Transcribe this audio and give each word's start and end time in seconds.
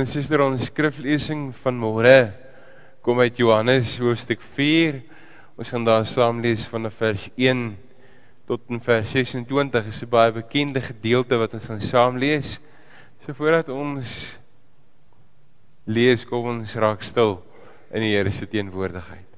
Ons 0.00 0.14
sister 0.16 0.40
ons 0.40 0.62
skriflesing 0.64 1.50
van 1.60 1.76
môre 1.76 2.30
kom 3.04 3.18
uit 3.20 3.36
Johannes 3.36 3.98
hoofstuk 4.00 4.40
4. 4.56 4.96
Ons 5.60 5.72
gaan 5.74 5.84
daar 5.84 6.06
saam 6.08 6.38
lees 6.40 6.62
van 6.72 6.88
vers 6.88 7.26
1 7.36 7.66
tot 8.48 8.64
in 8.72 8.80
vers 8.80 9.10
26. 9.12 9.44
Dit 9.84 9.92
is 9.92 10.00
'n 10.02 10.08
baie 10.08 10.32
bekende 10.32 10.80
gedeelte 10.80 11.36
wat 11.36 11.52
ons 11.52 11.66
gaan 11.66 11.84
saam 11.84 12.16
lees. 12.16 12.60
So 13.26 13.34
voordat 13.34 13.68
ons 13.68 14.38
lees, 15.84 16.24
kom 16.24 16.48
ons 16.48 16.76
raak 16.76 17.02
stil 17.02 17.42
in 17.92 18.00
die 18.00 18.16
Here 18.16 18.30
se 18.30 18.46
teenwoordigheid. 18.46 19.28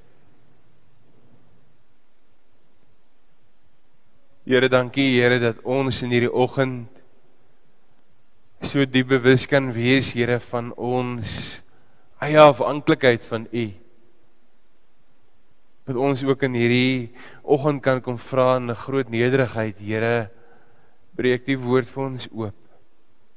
Here, 4.46 4.68
dankie 4.68 5.20
Here 5.20 5.40
dat 5.40 5.58
ons 5.64 6.02
in 6.02 6.10
hierdie 6.10 6.32
oggend 6.32 7.01
so 8.62 8.84
diep 8.86 9.10
bewus 9.10 9.46
kan 9.50 9.72
wees 9.74 10.12
Here 10.14 10.38
van 10.52 10.70
ons 10.78 11.58
eie 12.22 12.38
afhanklikheid 12.38 13.24
van 13.26 13.48
U. 13.50 13.64
Dat 15.90 15.98
ons 15.98 16.22
ook 16.22 16.44
in 16.46 16.54
hierdie 16.54 17.10
oggend 17.42 17.82
kan 17.82 18.00
kom 18.00 18.18
vra 18.18 18.56
in 18.56 18.70
'n 18.70 18.74
groot 18.74 19.10
nederigheid, 19.10 19.78
Here, 19.78 20.30
breek 21.16 21.44
die 21.46 21.58
woord 21.58 21.90
vir 21.90 22.04
ons 22.04 22.28
oop. 22.30 22.54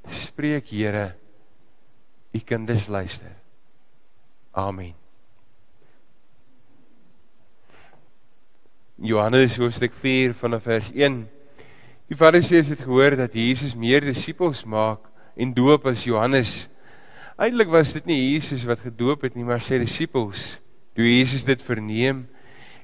Spreek 0.08 0.70
Here, 0.70 1.14
U 2.32 2.38
kinders 2.38 2.86
luister. 2.88 3.34
Amen. 4.54 4.94
Johannes 8.96 9.56
hoofstuk 9.56 9.92
4 9.92 10.34
vanaf 10.34 10.62
vers 10.62 10.90
1. 10.94 11.28
Die 12.08 12.16
Fariseërs 12.16 12.68
het 12.68 12.80
gehoor 12.80 13.16
dat 13.16 13.34
Jesus 13.34 13.74
meer 13.74 14.00
disippels 14.00 14.64
maak 14.64 15.15
en 15.36 15.52
doop 15.54 15.86
as 15.86 16.06
Johannes. 16.08 16.64
Eintlik 17.36 17.68
was 17.68 17.92
dit 17.92 18.06
nie 18.08 18.18
Jesus 18.32 18.64
wat 18.64 18.80
gedoop 18.80 19.26
het 19.28 19.36
nie, 19.36 19.44
maar 19.44 19.60
sy 19.60 19.78
disippels. 19.82 20.56
Toe 20.96 21.04
Jesus 21.04 21.44
dit 21.44 21.60
verneem, 21.62 22.24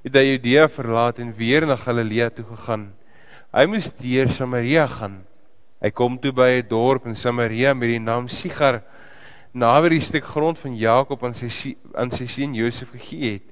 het 0.04 0.16
hy 0.18 0.26
Judea 0.34 0.66
verlaat 0.68 1.22
en 1.22 1.32
weer 1.36 1.64
na 1.66 1.78
Galilea 1.80 2.28
toe 2.34 2.44
gegaan. 2.44 2.90
Hy 3.52 3.64
moes 3.70 3.88
deur 3.96 4.28
Samaria 4.32 4.86
gaan. 4.90 5.22
Hy 5.82 5.90
kom 5.90 6.18
toe 6.20 6.32
by 6.32 6.60
'n 6.60 6.68
dorp 6.68 7.06
in 7.06 7.16
Samaria 7.16 7.74
met 7.74 7.88
die 7.88 7.98
naam 7.98 8.28
Sigar, 8.28 8.82
naby 9.52 9.88
die 9.88 10.00
stuk 10.00 10.24
grond 10.24 10.58
van 10.58 10.76
Jakob 10.76 11.24
aan 11.24 11.34
sy 11.34 11.76
aan 11.94 12.10
sy 12.10 12.26
seun 12.26 12.54
Josef 12.54 12.90
gegee 12.92 13.32
het. 13.32 13.48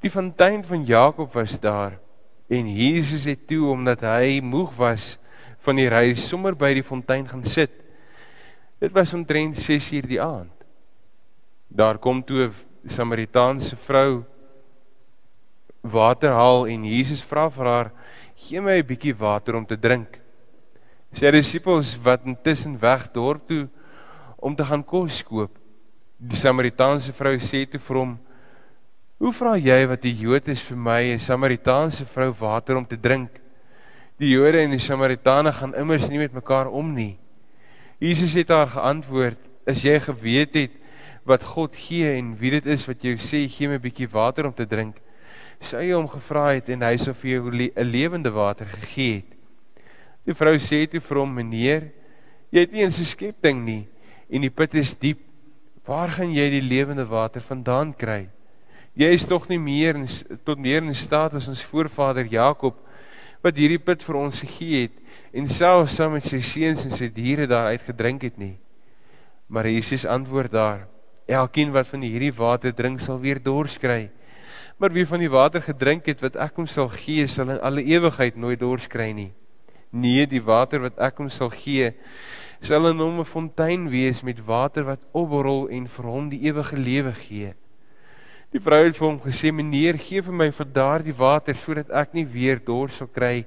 Die 0.00 0.10
fontein 0.10 0.64
van 0.64 0.84
Jakob 0.84 1.32
was 1.34 1.60
daar 1.60 1.98
en 2.48 2.66
Jesus 2.68 3.24
het 3.24 3.46
toe 3.46 3.70
omdat 3.70 4.00
hy 4.00 4.40
moeg 4.40 4.72
was 4.76 5.18
van 5.64 5.76
die 5.76 5.88
reis 5.88 6.28
sommer 6.28 6.54
by 6.54 6.74
die 6.74 6.82
fontein 6.82 7.28
gaan 7.28 7.44
sit. 7.44 7.81
Dit 8.82 8.90
was 8.90 9.12
omtrent 9.14 9.54
6uur 9.54 10.08
die 10.10 10.18
aand. 10.18 10.50
Daar 11.70 11.98
kom 12.02 12.18
toe 12.24 12.50
'n 12.50 12.90
Samaritaanse 12.90 13.76
vrou 13.76 14.24
water 15.80 16.30
haal 16.30 16.66
en 16.66 16.84
Jesus 16.84 17.22
vra 17.22 17.48
vir 17.50 17.64
haar: 17.66 17.92
"Gee 18.34 18.60
my 18.60 18.78
'n 18.78 18.86
bietjie 18.86 19.14
water 19.14 19.54
om 19.54 19.66
te 19.66 19.76
drink." 19.76 20.18
Sy 21.12 21.30
disippels 21.30 21.96
wat 22.02 22.26
intussen 22.26 22.80
weg 22.80 23.12
dorp 23.12 23.46
toe 23.46 23.68
om 24.36 24.56
te 24.56 24.64
gaan 24.64 24.84
kos 24.84 25.22
koop. 25.22 25.58
Die 26.18 26.36
Samaritaanse 26.36 27.12
vrou 27.12 27.38
sê 27.38 27.70
toe 27.70 27.80
vir 27.80 27.96
hom: 27.96 28.18
"Hoe 29.18 29.32
vra 29.32 29.56
jy 29.56 29.86
wat 29.86 30.04
'n 30.04 30.18
Jood 30.18 30.48
is 30.48 30.60
vir 30.60 30.76
my 30.76 31.02
'n 31.14 31.20
Samaritaanse 31.20 32.04
vrou 32.04 32.32
water 32.32 32.76
om 32.76 32.86
te 32.86 32.96
drink?" 32.96 33.30
Die 34.18 34.30
Jode 34.30 34.58
en 34.58 34.70
die 34.70 34.78
Samaritane 34.78 35.52
gaan 35.52 35.74
immers 35.74 36.08
nie 36.08 36.18
met 36.18 36.32
mekaar 36.32 36.66
om 36.66 36.94
nie. 36.94 37.21
Jesus 38.02 38.34
het 38.34 38.48
haar 38.50 38.66
geantwoord: 38.66 39.38
"As 39.66 39.82
jy 39.82 40.00
geweet 40.00 40.54
het 40.54 40.72
wat 41.22 41.44
God 41.44 41.76
gee 41.78 42.16
en 42.18 42.34
wie 42.34 42.50
dit 42.50 42.66
is 42.66 42.82
wat 42.86 43.02
jou 43.02 43.14
sê 43.14 43.46
gee 43.46 43.68
my 43.68 43.78
'n 43.78 43.84
bietjie 43.84 44.10
water 44.10 44.46
om 44.46 44.54
te 44.54 44.66
drink, 44.66 44.96
sou 45.60 45.78
jy 45.78 45.94
hom 45.94 46.08
gevra 46.08 46.54
het 46.54 46.68
en 46.68 46.82
hy 46.82 46.96
sou 46.96 47.14
vir 47.14 47.30
jou 47.30 47.50
'n 47.50 47.90
lewende 47.92 48.30
water 48.30 48.66
gegee 48.66 49.14
het." 49.14 49.38
Die 50.26 50.34
vrou 50.34 50.58
sê 50.58 50.90
toe 50.90 51.00
vir 51.00 51.18
hom: 51.18 51.34
"Meneer, 51.34 51.92
jy 52.50 52.60
het 52.60 52.72
nie 52.72 52.82
eens 52.82 52.98
'n 52.98 53.04
skepting 53.04 53.64
nie 53.64 53.86
en 54.28 54.40
die 54.40 54.50
put 54.50 54.74
is 54.74 54.94
diep. 54.94 55.18
Waar 55.86 56.10
gaan 56.10 56.32
jy 56.32 56.50
die 56.50 56.60
lewende 56.60 57.04
water 57.04 57.40
vandaan 57.40 57.94
kry? 57.94 58.28
Jy 58.94 59.12
is 59.14 59.26
tog 59.26 59.48
nie 59.48 59.58
meer 59.58 59.94
in, 59.94 60.06
tot 60.44 60.58
meer 60.58 60.82
in 60.82 60.94
staat 60.94 61.34
as 61.34 61.48
ons 61.48 61.64
voorvader 61.64 62.26
Jakob 62.26 62.74
wat 63.42 63.56
hierdie 63.56 63.82
put 63.82 64.02
vir 64.02 64.16
ons 64.16 64.40
gegee 64.40 64.82
het." 64.88 65.02
en 65.32 65.48
self 65.48 65.90
saam 65.90 66.12
met 66.18 66.26
sy 66.28 66.42
seuns 66.44 66.84
en 66.84 66.92
sy 66.92 67.08
diere 67.12 67.46
daaruit 67.48 67.84
gedrink 67.86 68.26
het 68.26 68.36
nie. 68.40 68.58
Maar 69.48 69.68
Jesus 69.68 70.04
antwoord 70.08 70.52
daar: 70.52 70.88
Elkeen 71.26 71.72
wat 71.72 71.88
van 71.88 72.04
hierdie 72.04 72.34
water 72.36 72.74
drink 72.74 73.00
sal 73.00 73.20
weer 73.20 73.40
dors 73.40 73.78
kry. 73.80 74.10
Maar 74.76 74.92
wie 74.92 75.06
van 75.06 75.22
die 75.22 75.30
water 75.32 75.62
gedrink 75.62 76.08
het 76.10 76.20
wat 76.20 76.36
ek 76.36 76.56
hom 76.58 76.66
sal 76.66 76.90
gee, 76.92 77.24
sal 77.28 77.52
in 77.54 77.60
alle 77.64 77.84
ewigheid 77.84 78.36
nooit 78.36 78.60
dors 78.60 78.88
kry 78.90 79.12
nie. 79.16 79.32
Nee, 79.92 80.26
die 80.26 80.42
water 80.42 80.82
wat 80.82 80.98
ek 81.00 81.20
hom 81.20 81.30
sal 81.30 81.52
gee, 81.52 81.92
sal 82.60 82.88
in 82.90 83.00
hom 83.00 83.20
'n 83.20 83.28
fontein 83.28 83.88
wees 83.88 84.22
met 84.22 84.44
water 84.44 84.84
wat 84.84 85.00
opborrel 85.12 85.68
en 85.68 85.86
vir 85.86 86.04
hom 86.04 86.28
die 86.28 86.44
ewige 86.48 86.76
lewe 86.76 87.12
gee. 87.12 87.54
Die 88.52 88.60
vrou 88.60 88.82
het 88.84 88.98
vir 88.98 89.06
hom 89.06 89.20
gesê: 89.20 89.48
"Meneer, 89.48 89.96
gee 89.96 90.20
vir 90.20 90.34
my 90.36 90.50
van 90.52 90.72
daardie 90.72 91.14
water 91.16 91.54
sodat 91.56 91.88
ek 91.90 92.12
nie 92.12 92.24
weer 92.24 92.58
dors 92.60 92.98
sal 93.00 93.08
kry 93.08 93.46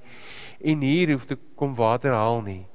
en 0.59 0.81
hier 0.81 1.11
hoef 1.13 1.27
te 1.29 1.37
kom 1.55 1.75
water 1.77 2.11
haal 2.11 2.41
nie." 2.41 2.65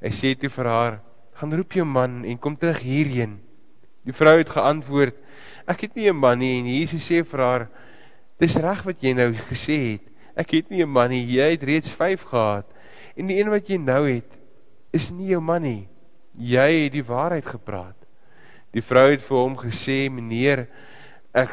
Hy 0.00 0.08
sê 0.08 0.32
toe 0.34 0.48
vir 0.48 0.64
haar: 0.64 1.00
"Gaan 1.34 1.52
roep 1.52 1.72
jou 1.72 1.84
man 1.84 2.24
en 2.24 2.38
kom 2.38 2.56
terug 2.56 2.80
hierheen." 2.80 3.40
Die 4.04 4.12
vrou 4.12 4.38
het 4.38 4.48
geantwoord: 4.48 5.14
"Ek 5.68 5.80
het 5.82 5.96
nie 5.96 6.08
'n 6.08 6.16
man 6.16 6.38
nie." 6.38 6.60
En 6.60 6.66
Jesus 6.66 7.10
sê 7.10 7.22
vir 7.22 7.40
haar: 7.40 7.68
"Dis 8.40 8.56
reg 8.56 8.82
wat 8.84 9.02
jy 9.02 9.12
nou 9.12 9.32
gesê 9.50 9.92
het. 9.92 10.02
Ek 10.34 10.50
het 10.50 10.70
nie 10.70 10.82
'n 10.82 10.88
man 10.88 11.10
nie. 11.10 11.26
Jy 11.26 11.50
het 11.50 11.62
reeds 11.62 11.90
5 11.90 12.22
gehad. 12.22 12.64
En 13.16 13.26
die 13.26 13.36
een 13.36 13.50
wat 13.50 13.68
jy 13.68 13.76
nou 13.76 14.08
het, 14.08 14.32
is 14.92 15.10
nie 15.10 15.28
jou 15.28 15.40
man 15.40 15.62
nie. 15.62 15.88
Jy 16.38 16.84
het 16.84 16.92
die 16.92 17.04
waarheid 17.04 17.46
gepraat." 17.46 17.96
Die 18.72 18.82
vrou 18.82 19.10
het 19.10 19.20
vir 19.20 19.36
hom 19.36 19.56
gesê: 19.56 20.08
"Meneer, 20.10 20.68
ek 21.36 21.52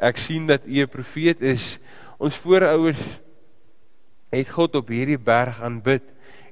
ek 0.00 0.16
sien 0.16 0.46
dat 0.48 0.64
u 0.64 0.80
'n 0.80 0.88
profeet 0.88 1.42
is. 1.42 1.78
Ons 2.18 2.36
voorouers 2.36 3.20
het 4.32 4.48
God 4.48 4.74
op 4.74 4.88
hierdie 4.88 5.18
berg 5.18 5.60
aanbid. 5.62 6.02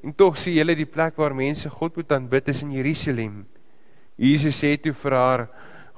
En 0.03 0.15
tog 0.15 0.37
sê 0.37 0.53
julle 0.53 0.77
die 0.77 0.87
plek 0.87 1.17
waar 1.17 1.35
mense 1.35 1.69
God 1.71 1.97
moet 1.97 2.13
aanbid 2.13 2.49
is 2.49 2.63
in 2.63 2.73
Jerusalem. 2.73 3.47
Jesus 4.17 4.63
sê 4.63 4.77
toe 4.81 4.93
vir 4.93 5.13
haar: 5.13 5.49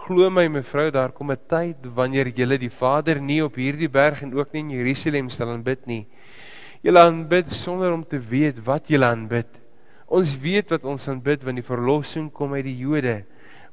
"Glo 0.06 0.30
my 0.30 0.48
mevrou, 0.48 0.90
daar 0.90 1.12
kom 1.12 1.30
'n 1.30 1.38
tyd 1.48 1.76
wanneer 1.94 2.28
julle 2.28 2.58
die 2.58 2.70
Vader 2.70 3.20
nie 3.20 3.42
op 3.44 3.56
hierdie 3.56 3.90
berg 3.90 4.22
en 4.22 4.34
ook 4.34 4.52
nie 4.52 4.60
in 4.60 4.70
Jerusalem 4.70 5.30
sal 5.30 5.48
aanbid 5.48 5.86
nie. 5.86 6.06
Julle 6.82 7.00
aanbid 7.00 7.50
sonder 7.50 7.92
om 7.92 8.04
te 8.04 8.18
weet 8.18 8.64
wat 8.64 8.88
julle 8.88 9.04
aanbid. 9.04 9.48
Ons 10.06 10.38
weet 10.38 10.70
wat 10.70 10.84
ons 10.84 11.08
aanbid 11.08 11.42
want 11.44 11.56
die 11.56 11.74
verlossing 11.74 12.32
kom 12.32 12.54
uit 12.54 12.64
die 12.64 12.78
Jode." 12.78 13.24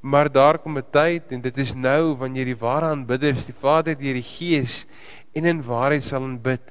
Maar 0.05 0.29
daar 0.31 0.59
kom 0.61 0.77
'n 0.77 0.85
tyd 0.91 1.31
en 1.33 1.41
dit 1.41 1.57
is 1.57 1.73
nou 1.73 2.13
wanneer 2.13 2.45
die 2.45 2.61
ware 2.61 2.85
aanbidders 2.85 3.45
die 3.45 3.57
Vader 3.57 3.97
deur 3.97 4.13
die 4.13 4.29
Gees 4.38 4.85
en 5.33 5.45
in 5.45 5.63
waarheid 5.63 6.03
sal 6.03 6.21
aanbid. 6.21 6.61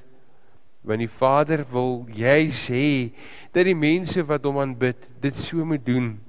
Want 0.81 0.99
die 0.99 1.17
Vader 1.17 1.65
wil 1.71 2.07
jy 2.07 2.47
sê 2.51 3.11
dat 3.51 3.65
die 3.65 3.75
mense 3.75 4.23
wat 4.23 4.43
hom 4.43 4.57
aanbid 4.57 4.95
dit 5.19 5.35
so 5.35 5.65
moet 5.65 5.85
doen. 5.85 6.21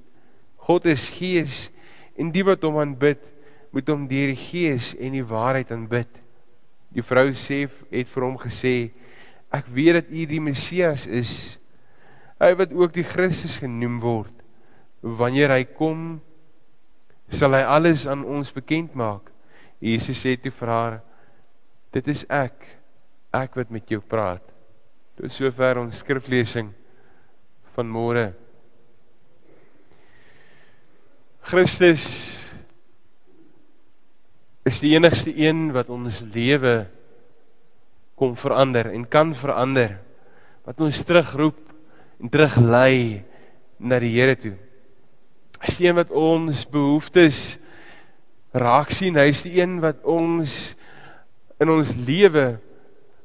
God 0.55 0.85
is 0.85 1.09
Gees 1.09 1.71
en 2.17 2.31
die 2.31 2.43
wat 2.43 2.61
hom 2.61 2.77
aanbid 2.77 3.23
moet 3.71 3.87
hom 3.87 4.07
deur 4.07 4.27
die 4.27 4.43
Gees 4.43 4.95
en 4.99 5.11
die 5.15 5.23
waarheid 5.23 5.71
aanbid. 5.71 6.11
Die 6.91 7.03
vrou 7.03 7.31
sê 7.31 7.69
het 7.91 8.07
vir 8.07 8.23
hom 8.23 8.37
gesê 8.37 8.91
ek 9.49 9.65
weet 9.71 9.93
dat 9.93 10.11
u 10.11 10.25
die 10.25 10.43
Messias 10.43 11.07
is. 11.07 11.57
Hy 12.39 12.51
wat 12.53 12.73
ook 12.73 12.93
die 12.93 13.07
Christus 13.07 13.57
genoem 13.57 13.99
word. 13.99 14.33
Wanneer 15.01 15.55
hy 15.55 15.63
kom 15.63 16.19
sal 17.29 17.55
hy 17.57 17.63
alles 17.67 18.05
aan 18.07 18.23
ons 18.25 18.53
bekend 18.55 18.95
maak. 18.95 19.31
Jesus 19.83 20.19
sê 20.23 20.35
toe 20.39 20.51
vir 20.51 20.71
haar: 20.71 20.97
Dit 21.93 22.07
is 22.11 22.25
ek, 22.29 22.65
ek 23.35 23.57
wat 23.59 23.71
met 23.73 23.87
jou 23.89 24.01
praat. 24.01 24.43
Tot 25.17 25.33
sover 25.33 25.81
ons 25.81 26.01
skriflesing 26.03 26.71
van 27.75 27.89
môre. 27.89 28.31
Christus 31.47 32.05
is 34.67 34.81
die 34.83 34.93
enigste 34.97 35.31
een 35.31 35.69
wat 35.71 35.89
ons 35.93 36.19
lewe 36.33 36.81
kom 38.19 38.35
verander 38.35 38.89
en 38.91 39.05
kan 39.07 39.31
verander. 39.37 39.95
Wat 40.67 40.81
ons 40.83 41.05
terugroep 41.07 41.61
en 42.19 42.33
teruglei 42.33 43.23
na 43.79 43.99
die 44.01 44.11
Here 44.17 44.35
toe. 44.35 44.57
Is 45.67 45.79
die 45.81 45.89
een 45.89 45.97
wat 45.99 46.11
ons 46.15 46.63
behoeftes 46.71 47.57
raak 48.55 48.93
sien. 48.95 49.17
Hy 49.19 49.27
is 49.33 49.43
die 49.45 49.57
een 49.59 49.77
wat 49.83 49.99
ons 50.07 50.75
in 51.61 51.71
ons 51.73 51.91
lewe 52.07 52.47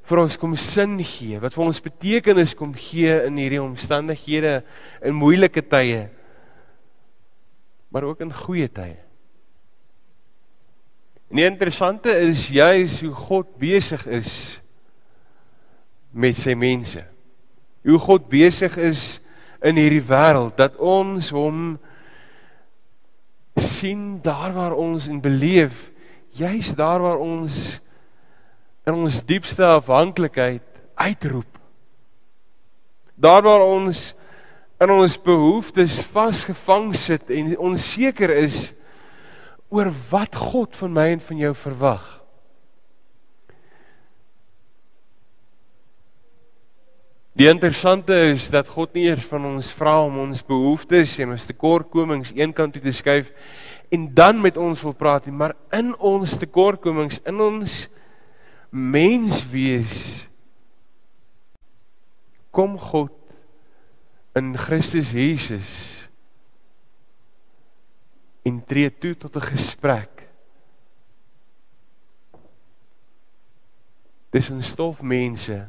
vir 0.08 0.20
ons 0.20 0.36
kom 0.40 0.56
sin 0.58 0.96
gee, 1.06 1.38
wat 1.40 1.54
vir 1.54 1.64
ons 1.64 1.82
betekenis 1.84 2.56
kom 2.58 2.72
gee 2.76 3.12
in 3.28 3.38
hierdie 3.38 3.62
omstandighede 3.62 4.58
in 5.04 5.16
moeilike 5.16 5.62
tye. 5.62 6.08
maar 7.92 8.02
ook 8.08 8.20
in 8.24 8.32
goeie 8.32 8.70
tye. 8.72 8.96
En 11.28 11.36
die 11.36 11.44
interessante 11.44 12.12
is 12.24 12.46
juis 12.48 13.00
hoe 13.04 13.12
God 13.12 13.50
besig 13.60 14.06
is 14.08 14.60
met 16.08 16.36
sy 16.36 16.54
mense. 16.56 17.04
Hoe 17.84 17.98
God 18.00 18.30
besig 18.32 18.78
is 18.80 19.20
in 19.60 19.76
hierdie 19.76 20.04
wêreld 20.08 20.56
dat 20.56 20.78
ons 20.80 21.28
hom 21.36 21.74
sien 23.62 24.20
daar 24.22 24.52
waar 24.52 24.74
ons 24.76 25.08
in 25.08 25.20
beleef, 25.22 25.90
juis 26.36 26.74
daar 26.74 27.02
waar 27.02 27.20
ons 27.22 27.78
in 28.86 28.94
ons 28.94 29.20
diepste 29.24 29.64
afhanklikheid 29.64 30.64
uitroep. 30.98 31.58
Daar 33.14 33.42
waar 33.42 33.62
ons 33.62 34.14
in 34.82 34.90
ons 34.90 35.18
behoeftes 35.22 36.00
vasgevang 36.10 36.90
sit 36.96 37.30
en 37.30 37.52
onseker 37.58 38.32
is 38.42 38.72
oor 39.70 39.92
wat 40.10 40.34
God 40.36 40.74
van 40.76 40.92
my 40.92 41.06
en 41.14 41.22
van 41.22 41.38
jou 41.38 41.54
verwag. 41.54 42.21
Die 47.32 47.48
interessante 47.48 48.12
is 48.28 48.50
dat 48.52 48.68
God 48.68 48.92
nie 48.92 49.06
eers 49.08 49.24
van 49.24 49.46
ons 49.54 49.70
vra 49.72 49.94
om 50.04 50.18
ons 50.26 50.42
behoeftes 50.44 51.14
en 51.24 51.32
ons 51.32 51.46
tekortkomings 51.48 52.34
eenkant 52.36 52.76
toe 52.76 52.82
te 52.84 52.92
skuif 52.92 53.30
en 53.92 54.04
dan 54.12 54.40
met 54.40 54.58
ons 54.60 54.82
wil 54.84 54.92
praat 54.96 55.24
nie, 55.28 55.36
maar 55.36 55.54
in 55.72 55.94
ons 55.96 56.36
tekortkomings, 56.40 57.22
in 57.28 57.40
ons 57.40 57.78
menswees 58.72 60.26
kom 62.52 62.76
God 62.80 63.16
in 64.36 64.52
Christus 64.56 65.12
Jesus 65.16 65.72
en 68.44 68.60
tree 68.68 68.90
toe 68.92 69.14
tot 69.16 69.36
'n 69.36 69.48
gesprek. 69.56 70.28
Dis 74.32 74.50
'n 74.50 74.60
stof 74.60 75.00
mense 75.00 75.68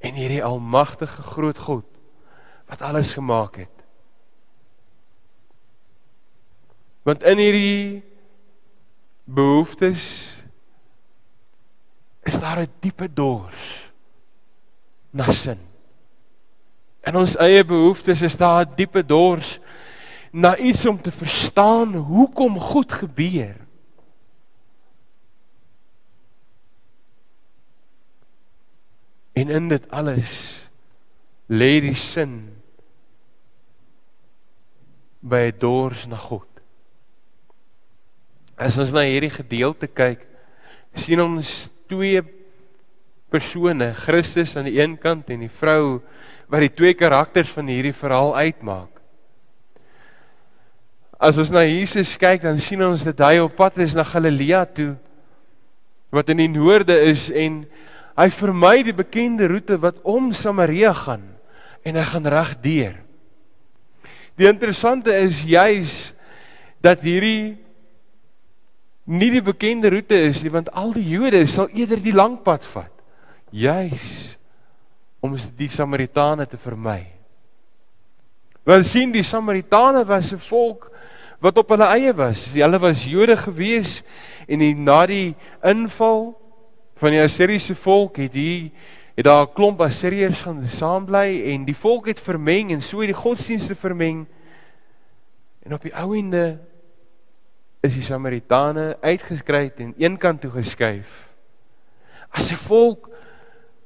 en 0.00 0.16
hierdie 0.16 0.44
almagtige 0.44 1.22
groot 1.22 1.58
God 1.58 1.84
wat 2.70 2.82
alles 2.82 3.12
gemaak 3.14 3.56
het. 3.56 3.76
Want 7.02 7.22
in 7.22 7.40
hierdie 7.40 8.04
behoeftes 9.24 10.04
is 12.22 12.38
daar 12.40 12.62
'n 12.62 12.72
diepe 12.80 13.12
dors 13.12 13.90
na 15.10 15.32
sin. 15.32 15.58
In 17.00 17.16
ons 17.16 17.36
eie 17.36 17.64
behoeftes 17.64 18.22
is 18.22 18.36
daar 18.36 18.66
'n 18.66 18.74
diepe 18.76 19.02
dors 19.06 19.58
na 20.32 20.56
iets 20.56 20.86
om 20.86 21.00
te 21.02 21.10
verstaan 21.10 21.94
hoekom 21.94 22.58
goed 22.60 22.92
gebeur. 22.92 23.56
En 29.40 29.48
in 29.48 29.68
dit 29.70 29.86
alles 29.90 30.34
lê 31.50 31.78
die 31.82 31.96
sin 31.96 32.34
by 35.20 35.48
'n 35.48 35.58
dors 35.58 36.06
na 36.06 36.16
God. 36.16 36.48
As 38.56 38.76
ons 38.78 38.92
na 38.92 39.00
hierdie 39.00 39.32
gedeelte 39.32 39.88
kyk, 39.88 40.26
sien 40.94 41.20
ons 41.20 41.70
twee 41.88 42.20
persone, 43.30 43.94
Christus 43.94 44.56
aan 44.56 44.68
die 44.68 44.80
een 44.80 44.98
kant 44.98 45.30
en 45.30 45.44
die 45.46 45.52
vrou 45.60 46.02
wat 46.50 46.64
die 46.66 46.74
twee 46.74 46.94
karakters 46.94 47.52
van 47.54 47.70
hierdie 47.70 47.94
verhaal 47.94 48.34
uitmaak. 48.36 49.00
As 51.20 51.38
ons 51.38 51.52
na 51.52 51.62
Jesus 51.68 52.16
kyk, 52.16 52.42
dan 52.42 52.58
sien 52.58 52.82
ons 52.82 53.04
dat 53.04 53.20
hy 53.20 53.38
op 53.38 53.56
pad 53.56 53.78
is 53.78 53.94
na 53.94 54.04
Galilea 54.04 54.64
toe 54.64 54.96
wat 56.10 56.28
in 56.32 56.40
die 56.42 56.50
noorde 56.50 56.96
is 57.06 57.28
en 57.30 57.62
hy 58.16 58.28
vermy 58.34 58.82
die 58.86 58.96
bekende 58.96 59.48
roete 59.48 59.78
wat 59.80 60.00
om 60.02 60.32
Samaria 60.34 60.92
gaan 60.96 61.26
en 61.86 61.96
hy 61.96 62.04
gaan 62.04 62.26
reg 62.26 62.54
deur. 62.62 62.96
Die 64.36 64.48
interessante 64.48 65.12
is 65.20 65.42
juis 65.44 65.94
dat 66.80 67.02
hierdie 67.04 67.58
nie 69.10 69.30
die 69.32 69.44
bekende 69.44 69.90
roete 69.92 70.16
is 70.30 70.42
nie 70.44 70.52
want 70.52 70.70
al 70.76 70.94
die 70.96 71.06
Jode 71.08 71.42
sal 71.50 71.70
eerder 71.74 72.00
die 72.02 72.14
lang 72.16 72.38
pad 72.44 72.64
vat. 72.72 72.92
Juis 73.50 74.36
om 75.20 75.34
die 75.58 75.68
Samaritane 75.68 76.46
te 76.48 76.56
vermy. 76.60 77.02
Want 78.64 78.86
sien 78.88 79.12
die 79.12 79.24
Samaritane 79.26 80.04
was 80.06 80.32
'n 80.32 80.38
volk 80.38 80.90
wat 81.40 81.58
op 81.58 81.68
hulle 81.68 81.88
eie 81.96 82.12
was. 82.12 82.52
Hulle 82.52 82.78
was 82.78 83.04
Jode 83.04 83.36
gewees 83.36 84.02
en 84.48 84.58
die, 84.58 84.74
na 84.74 85.06
die 85.06 85.34
inval 85.64 86.39
van 87.00 87.14
die 87.14 87.22
Assiriese 87.22 87.74
volk 87.80 88.18
het 88.20 88.34
die 88.36 88.72
het 89.16 89.24
daar 89.24 89.46
'n 89.46 89.54
klomp 89.54 89.80
Assiriërs 89.80 90.42
gaan 90.42 90.66
saambly 90.66 91.42
en 91.52 91.64
die 91.64 91.76
volk 91.76 92.06
het 92.06 92.20
vermeng 92.20 92.70
en 92.72 92.82
so 92.82 93.00
het 93.00 93.08
die 93.08 93.22
godsdienste 93.24 93.74
vermeng. 93.74 94.26
En 95.62 95.74
op 95.74 95.82
die 95.82 95.94
ou 95.94 96.16
ende 96.16 96.58
is 97.80 97.94
die 97.94 98.02
Samaritane 98.02 98.96
uitgeskry 99.00 99.72
en 99.76 99.94
eenkant 99.98 100.40
toe 100.40 100.50
geskuif. 100.50 101.28
As 102.30 102.50
'n 102.52 102.56
volk 102.56 103.08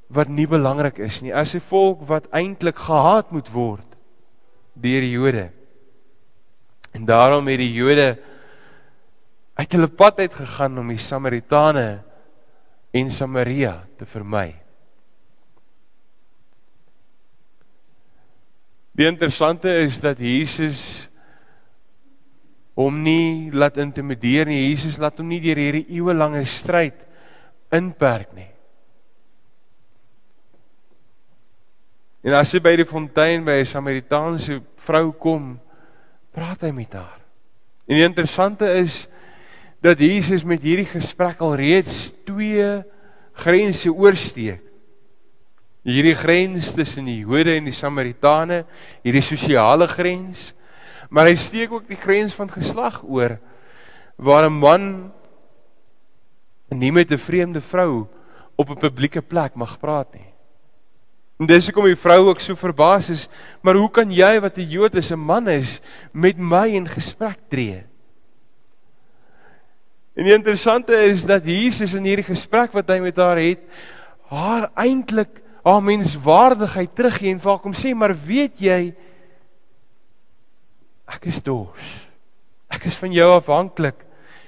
wat 0.07 0.27
nie 0.27 0.47
belangrik 0.47 0.97
is 0.97 1.21
nie, 1.21 1.33
as 1.33 1.55
'n 1.55 1.59
volk 1.59 2.07
wat 2.07 2.27
eintlik 2.31 2.75
gehaat 2.75 3.31
moet 3.31 3.51
word 3.51 3.95
deur 4.73 5.01
die 5.01 5.11
Jode. 5.11 5.49
En 6.91 7.05
daarom 7.05 7.47
het 7.47 7.57
die 7.57 7.73
Jode 7.73 8.19
uit 9.53 9.71
hulle 9.71 9.87
pad 9.87 10.19
uit 10.19 10.33
gegaan 10.33 10.77
om 10.77 10.87
die 10.87 10.97
Samaritane 10.97 12.03
en 12.95 13.11
Samaria 13.11 13.81
te 13.99 14.07
vermy. 14.07 14.53
Die 18.95 19.07
interessante 19.09 19.67
is 19.83 19.99
dat 19.99 20.21
Jesus 20.23 21.09
hom 22.79 23.01
nie 23.03 23.51
laat 23.55 23.79
intimideer 23.83 24.47
nie. 24.47 24.69
Jesus 24.69 24.99
laat 24.99 25.19
hom 25.19 25.27
nie 25.31 25.41
deur 25.43 25.59
hierdie 25.59 25.87
eeue 25.97 26.15
lange 26.15 26.43
stryd 26.47 26.95
inperk 27.75 28.31
nie. 28.35 28.51
En 32.25 32.39
as 32.39 32.55
hy 32.55 32.63
by 32.63 32.73
die 32.79 32.87
fontein 32.87 33.43
by 33.45 33.59
'n 33.59 33.69
Samaritaanse 33.69 34.61
vrou 34.87 35.11
kom, 35.11 35.59
praat 36.31 36.63
hy 36.63 36.71
met 36.71 36.93
haar. 36.93 37.19
En 37.87 37.95
die 37.95 38.07
interessante 38.07 38.65
is 38.79 39.07
dat 39.81 39.99
Jesus 39.99 40.43
met 40.43 40.63
hierdie 40.63 40.89
gesprek 40.89 41.41
al 41.45 41.55
reeds 41.55 42.13
twee 42.25 42.81
grense 43.35 43.91
oorsteek. 43.91 44.61
Hierdie 45.85 46.15
grens 46.17 46.71
tussen 46.73 47.05
die 47.05 47.19
Jode 47.21 47.53
en 47.59 47.67
die 47.67 47.75
Samaritane, 47.75 48.63
hierdie 49.05 49.21
sosiale 49.21 49.87
grens, 49.87 50.53
maar 51.13 51.29
hy 51.29 51.35
steek 51.37 51.71
ook 51.71 51.85
die 51.87 51.99
grens 51.99 52.33
van 52.33 52.49
geslag 52.49 53.03
oor 53.03 53.37
waar 54.17 54.49
'n 54.49 54.59
man 54.59 55.11
nie 56.71 56.91
met 56.91 57.11
'n 57.11 57.17
vreemde 57.17 57.61
vrou 57.61 58.07
op 58.55 58.69
'n 58.69 58.79
publieke 58.79 59.21
plek 59.21 59.55
mag 59.55 59.79
praat 59.79 60.13
nie. 60.13 60.35
En 61.39 61.45
dis 61.45 61.65
hoekom 61.67 61.85
die 61.85 61.99
vrou 61.99 62.29
ook 62.29 62.39
so 62.39 62.55
verbaas 62.55 63.09
is, 63.09 63.27
maar 63.61 63.75
hoe 63.75 63.91
kan 63.91 64.11
jy 64.11 64.39
wat 64.39 64.57
'n 64.57 64.69
Jood 64.69 64.95
is, 64.95 65.11
'n 65.11 65.19
man 65.19 65.47
is, 65.47 65.81
met 66.11 66.37
my 66.37 66.67
in 66.67 66.87
gesprek 66.87 67.39
tree? 67.49 67.83
En 70.15 70.23
die 70.23 70.33
interessante 70.33 70.95
is 71.09 71.25
dat 71.27 71.43
Jesus 71.43 71.93
in 71.97 72.07
hierdie 72.07 72.27
gesprek 72.27 72.71
wat 72.75 72.87
hy 72.89 73.01
met 73.03 73.17
haar 73.19 73.39
het, 73.41 73.65
haar 74.31 74.69
eintlik 74.79 75.41
haar 75.65 75.81
menswaardigheid 75.83 76.93
teruggee 76.95 77.33
en 77.33 77.41
vir 77.41 77.51
haar 77.51 77.61
kom 77.61 77.73
sê, 77.73 77.93
"Maar 77.95 78.13
weet 78.13 78.59
jy, 78.61 78.93
ek 81.07 81.25
is 81.25 81.41
dors. 81.41 82.07
Ek 82.69 82.85
is 82.85 82.95
van 82.95 83.11
jou 83.11 83.29
afhanklik. 83.31 84.05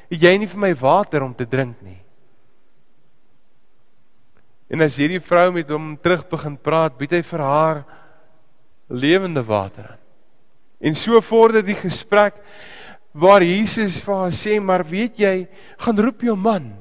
Het 0.09 0.21
jy 0.21 0.38
nie 0.38 0.47
vir 0.47 0.59
my 0.59 0.74
water 0.74 1.24
om 1.24 1.33
te 1.33 1.45
drink 1.45 1.81
nie?" 1.81 2.01
En 4.69 4.81
as 4.81 4.97
hierdie 4.97 5.21
vrou 5.24 5.51
met 5.51 5.69
hom 5.69 5.97
terug 5.97 6.29
begin 6.29 6.57
praat, 6.57 6.97
bied 6.97 7.12
hy 7.12 7.21
vir 7.21 7.39
haar 7.39 7.86
lewende 8.89 9.43
water 9.43 9.83
aan. 9.83 10.03
En 10.79 10.95
so 10.95 11.21
vorder 11.21 11.63
die 11.65 11.75
gesprek 11.75 12.36
waar 13.17 13.41
Jesus 13.41 14.00
vir 14.05 14.15
haar 14.15 14.31
sê, 14.31 14.59
"Maar 14.62 14.86
weet 14.86 15.17
jy, 15.17 15.47
gaan 15.77 15.97
roep 15.97 16.21
jou 16.21 16.36
man." 16.36 16.74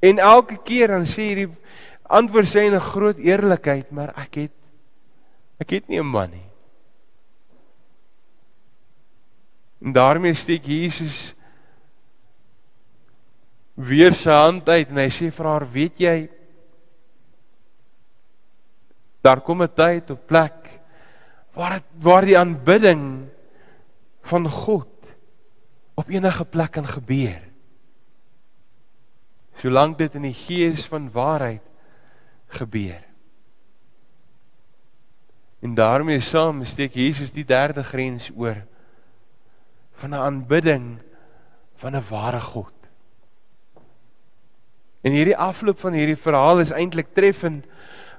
En 0.00 0.18
elke 0.18 0.56
keer 0.64 0.88
dan 0.88 1.06
sê 1.06 1.32
hierdie 1.32 1.56
antwoord 2.04 2.48
sy 2.48 2.66
in 2.66 2.74
'n 2.74 2.80
groot 2.80 3.18
eerlikheid, 3.18 3.90
"Maar 3.92 4.12
ek 4.16 4.34
het 4.34 4.52
ek 5.60 5.70
het 5.70 5.88
nie 5.88 6.00
'n 6.00 6.06
man 6.06 6.30
nie." 6.30 6.50
En 9.80 9.92
daarmee 9.92 10.34
steek 10.34 10.64
Jesus 10.64 11.34
weer 13.74 14.12
sy 14.14 14.30
hand 14.30 14.68
uit 14.68 14.88
en 14.88 14.96
hy 14.96 15.08
sê 15.08 15.32
vir 15.32 15.46
haar, 15.46 15.72
"Weet 15.72 15.98
jy, 15.98 16.28
daar 19.22 19.40
kom 19.40 19.62
'n 19.62 19.74
tyd 19.74 20.10
op 20.10 20.26
plek 20.26 20.80
waar 21.54 21.72
het, 21.72 21.84
waar 22.00 22.24
die 22.24 22.38
aanbidding 22.38 23.28
van 24.22 24.48
God 24.48 24.91
op 25.94 26.08
enige 26.08 26.44
plek 26.44 26.70
kan 26.70 26.86
gebeur. 26.86 27.40
Solank 29.60 29.98
dit 29.98 30.14
in 30.14 30.22
die 30.22 30.36
gees 30.36 30.86
van 30.90 31.10
waarheid 31.12 31.62
gebeur. 32.56 33.02
En 35.62 35.74
daarmee 35.74 36.20
saam 36.20 36.64
steek 36.64 36.94
Jesus 36.94 37.32
die 37.32 37.44
derde 37.44 37.82
grens 37.82 38.30
oor 38.34 38.64
van 40.00 40.10
'n 40.10 40.24
aanbidding 40.28 40.98
van 41.76 41.96
'n 41.96 42.04
ware 42.08 42.40
God. 42.40 42.72
En 45.00 45.12
hierdie 45.12 45.36
afloop 45.36 45.80
van 45.80 45.92
hierdie 45.92 46.16
verhaal 46.16 46.60
is 46.60 46.70
eintlik 46.70 47.14
treffend 47.14 47.66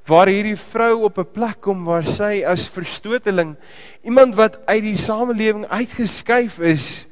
waar 0.06 0.28
hierdie 0.28 0.58
vrou 0.58 1.04
op 1.04 1.18
'n 1.18 1.32
plek 1.32 1.62
kom 1.62 1.84
waar 1.84 2.04
sy 2.04 2.44
as 2.46 2.70
verstoteling 2.70 3.56
iemand 4.02 4.36
wat 4.36 4.66
uit 4.66 4.82
die 4.82 4.98
samelewing 4.98 5.68
uitgeskuif 5.68 6.60
is 6.60 7.08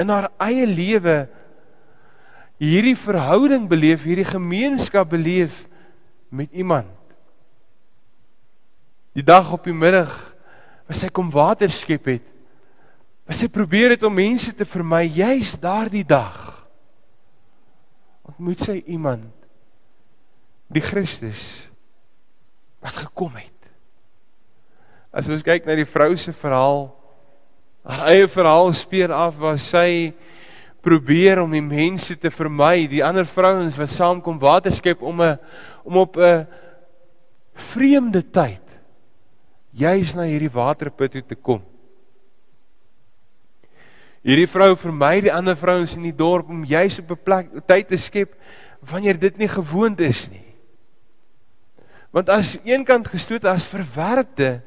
in 0.00 0.10
haar 0.10 0.30
eie 0.42 0.66
lewe 0.66 1.24
hierdie 2.62 2.96
verhouding 2.98 3.66
beleef, 3.70 4.04
hierdie 4.06 4.26
gemeenskap 4.26 5.10
beleef 5.12 5.64
met 6.34 6.52
iemand. 6.52 6.90
Die 9.14 9.22
dag 9.22 9.52
op 9.54 9.66
die 9.66 9.74
middag 9.74 10.12
was 10.88 11.02
sy 11.04 11.10
kom 11.14 11.30
water 11.32 11.70
skep 11.70 12.08
het. 12.10 12.24
Was 13.24 13.40
sy 13.40 13.48
probeer 13.48 13.94
het 13.94 14.02
om 14.04 14.14
mense 14.14 14.52
te 14.52 14.66
vermy 14.68 15.04
juis 15.06 15.54
daardie 15.62 16.04
dag. 16.04 16.66
Ontmoet 18.26 18.64
sy 18.66 18.80
iemand 18.90 19.30
die 20.74 20.82
Christus 20.82 21.70
wat 22.84 22.98
gekom 23.04 23.36
het. 23.38 23.50
As 25.14 25.30
ons 25.30 25.44
kyk 25.46 25.64
na 25.64 25.76
die 25.78 25.88
vrou 25.88 26.10
se 26.18 26.34
verhaal, 26.34 26.88
haar 27.84 28.08
eie 28.08 28.28
verhaal 28.28 28.72
speel 28.72 29.12
af 29.12 29.36
waar 29.36 29.58
sy 29.60 30.14
probeer 30.84 31.40
om 31.42 31.52
die 31.52 31.64
mense 31.64 32.16
te 32.20 32.30
vermy, 32.32 32.86
die 32.88 33.04
ander 33.04 33.26
vrouens 33.28 33.76
wat 33.80 33.92
saamkom 33.92 34.40
water 34.40 34.72
skep 34.72 35.02
om 35.02 35.20
'n 35.20 35.38
om 35.84 35.96
op 35.96 36.16
'n 36.16 36.46
vreemde 37.54 38.22
tyd 38.22 38.64
juis 39.72 40.14
na 40.14 40.22
hierdie 40.22 40.52
waterput 40.52 41.12
toe 41.12 41.22
te 41.22 41.34
kom. 41.34 41.62
Hierdie 44.24 44.48
vrou 44.48 44.74
vermy 44.76 45.20
die 45.20 45.32
ander 45.32 45.56
vrouens 45.56 45.96
in 45.96 46.02
die 46.02 46.16
dorp 46.16 46.48
om 46.48 46.64
juis 46.64 46.98
op 46.98 47.10
'n 47.10 47.24
plek 47.24 47.46
tyd 47.66 47.88
te 47.88 47.98
skep 47.98 48.34
wanneer 48.80 49.18
dit 49.18 49.38
nie 49.38 49.48
gewoond 49.48 50.00
is 50.00 50.30
nie. 50.30 50.54
Want 52.10 52.28
as 52.28 52.58
eenkant 52.64 53.08
gestoot 53.08 53.44
as 53.44 53.66
verwerpte 53.66 54.62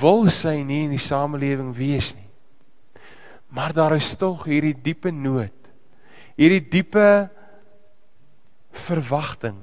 wil 0.00 0.28
sy 0.32 0.62
nie 0.64 0.84
in 0.86 0.94
die 0.94 1.02
samelewing 1.02 1.74
wees 1.76 2.14
nie. 2.16 2.28
Maar 3.54 3.74
daar 3.76 3.96
is 3.98 4.14
tog 4.18 4.46
hierdie 4.48 4.74
diepe 4.74 5.12
nood. 5.14 5.54
Hierdie 6.34 6.62
diepe 6.62 7.28
verwagting 8.88 9.60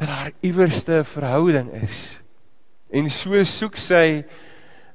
dat 0.00 0.08
daar 0.08 0.30
iewerste 0.40 1.02
verhouding 1.04 1.72
is. 1.82 2.20
En 2.88 3.10
so 3.12 3.36
soek 3.44 3.76
sy 3.76 4.22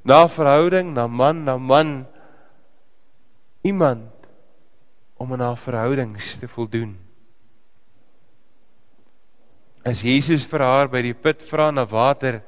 na 0.05 0.24
verhouding, 0.29 0.95
na 0.95 1.05
man, 1.07 1.43
na 1.45 1.57
man 1.57 2.07
iemand 3.62 4.10
om 5.17 5.34
in 5.34 5.43
haar 5.45 5.57
verhoudings 5.57 6.39
te 6.41 6.50
voldoen. 6.50 6.95
As 9.86 10.01
Jesus 10.01 10.48
vir 10.50 10.65
haar 10.65 10.89
by 10.89 11.03
die 11.05 11.13
put 11.13 11.43
vra 11.45 11.69
na 11.69 11.86
water, 11.86 12.41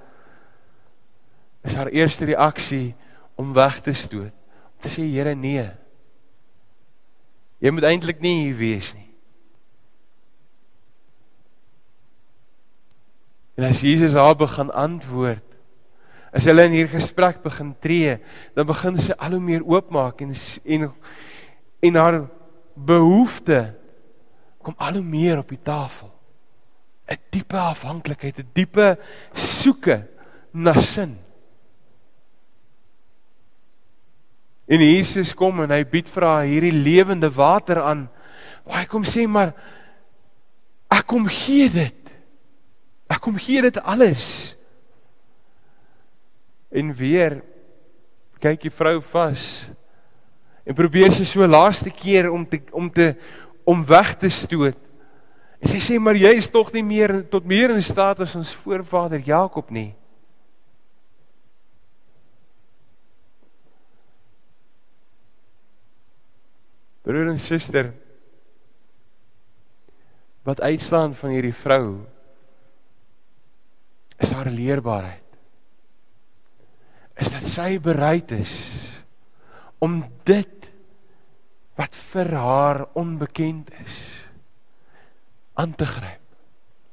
is 1.67 1.75
haar 1.75 1.91
eerste 1.91 2.25
reaksie 2.25 2.95
om 3.35 3.53
weg 3.53 3.81
te 3.83 3.93
stoot. 3.93 4.33
Om 4.77 4.85
te 4.85 4.91
sê 4.91 5.03
Here 5.03 5.35
nee. 5.35 5.67
Jy 7.59 7.73
moet 7.73 7.87
eintlik 7.89 8.21
nie 8.23 8.35
hier 8.45 8.57
wees 8.59 8.93
nie. 8.95 9.07
En 13.57 13.65
as 13.65 13.81
Jesus 13.81 14.13
haar 14.13 14.35
begin 14.37 14.69
antwoord, 14.69 15.45
as 16.29 16.45
hulle 16.45 16.67
in 16.69 16.75
hierdie 16.75 16.99
gesprek 16.99 17.39
begin 17.41 17.71
tree, 17.81 18.19
dan 18.53 18.67
begin 18.69 18.99
sy 19.01 19.15
al 19.17 19.33
hoe 19.33 19.41
meer 19.41 19.65
oopmaak 19.65 20.21
en 20.21 20.35
en 20.63 20.91
en 21.87 21.97
haar 21.97 22.19
behoefte 22.73 23.59
kom 24.61 24.75
al 24.77 24.99
hoe 24.99 25.05
meer 25.05 25.41
op 25.41 25.49
die 25.49 25.61
tafel. 25.63 26.11
'n 27.07 27.17
Diepe 27.31 27.57
afhanklikheid, 27.57 28.39
'n 28.39 28.49
diepe 28.53 28.97
soeke 29.33 30.05
na 30.53 30.73
sin. 30.73 31.17
En 34.67 34.83
Jesus 34.83 35.31
kom 35.35 35.61
en 35.63 35.71
hy 35.71 35.81
bied 35.87 36.09
vir 36.11 36.25
haar 36.27 36.47
hierdie 36.47 36.75
lewende 36.75 37.29
water 37.31 37.79
aan. 37.81 38.07
Waar 38.67 38.83
hy 38.83 38.87
kom 38.91 39.05
sê 39.07 39.23
maar 39.27 39.53
ek 40.91 41.05
kom 41.07 41.27
gee 41.31 41.69
dit. 41.71 42.11
Ek 43.07 43.21
kom 43.23 43.39
gee 43.39 43.63
dit 43.63 43.79
alles. 43.79 44.57
En 46.71 46.91
weer 46.95 47.39
kyk 48.43 48.67
die 48.67 48.73
vrou 48.73 48.99
vas 49.13 49.43
en 50.67 50.75
probeer 50.75 51.13
sy 51.15 51.23
so 51.25 51.47
laaste 51.47 51.89
keer 51.95 52.27
om 52.29 52.43
te 52.45 52.59
om 52.75 52.89
te 52.91 53.13
om 53.67 53.85
weg 53.87 54.13
te 54.19 54.29
stoot. 54.31 54.77
En 55.63 55.71
sy 55.71 55.79
sê 55.81 55.97
maar 55.99 56.19
jy 56.19 56.35
is 56.37 56.51
tog 56.51 56.69
nie 56.75 56.83
meer 56.85 57.21
tot 57.31 57.47
meer 57.47 57.73
in 57.73 57.83
staat 57.83 58.19
as 58.23 58.35
ons 58.37 58.53
voorvader 58.65 59.23
Jakob 59.25 59.71
nie. 59.73 59.95
Broer 67.07 67.29
en 67.31 67.39
suster 67.39 67.93
wat 70.43 70.59
uitstaan 70.59 71.13
van 71.15 71.31
hierdie 71.31 71.55
vrou 71.55 72.03
is 74.19 74.31
haar 74.35 74.49
leerbaarheid. 74.51 75.23
Is 77.15 77.31
dat 77.31 77.45
sy 77.47 77.77
bereid 77.83 78.31
is 78.35 78.55
om 79.83 80.01
dit 80.27 80.67
wat 81.79 81.95
vir 82.11 82.31
haar 82.35 82.81
onbekend 82.97 83.71
is 83.85 83.99
aan 85.55 85.75
te 85.79 85.87
gryp, 85.87 86.23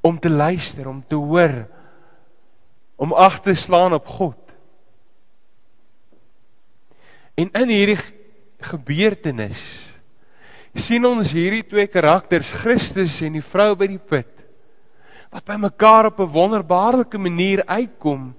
om 0.01 0.21
te 0.21 0.31
luister, 0.31 0.87
om 0.89 1.01
te 1.09 1.19
hoor, 1.19 1.57
om 2.97 3.17
ag 3.19 3.41
te 3.43 3.55
slaan 3.55 3.97
op 3.97 4.07
God. 4.07 4.39
En 7.35 7.51
in 7.51 7.75
hierdie 7.75 7.99
gebeurtenis 8.63 9.94
sien 10.75 11.05
ons 11.07 11.33
hierdie 11.33 11.63
twee 11.63 11.87
karakters, 11.87 12.51
Christus 12.51 13.21
en 13.23 13.33
die 13.39 13.45
vrou 13.45 13.75
by 13.79 13.87
die 13.87 13.99
put 13.99 14.31
wat 15.35 15.47
by 15.51 15.57
mekaar 15.59 16.07
op 16.07 16.21
'n 16.21 16.31
wonderbaarlike 16.31 17.19
manier 17.19 17.65
uitkom 17.67 18.35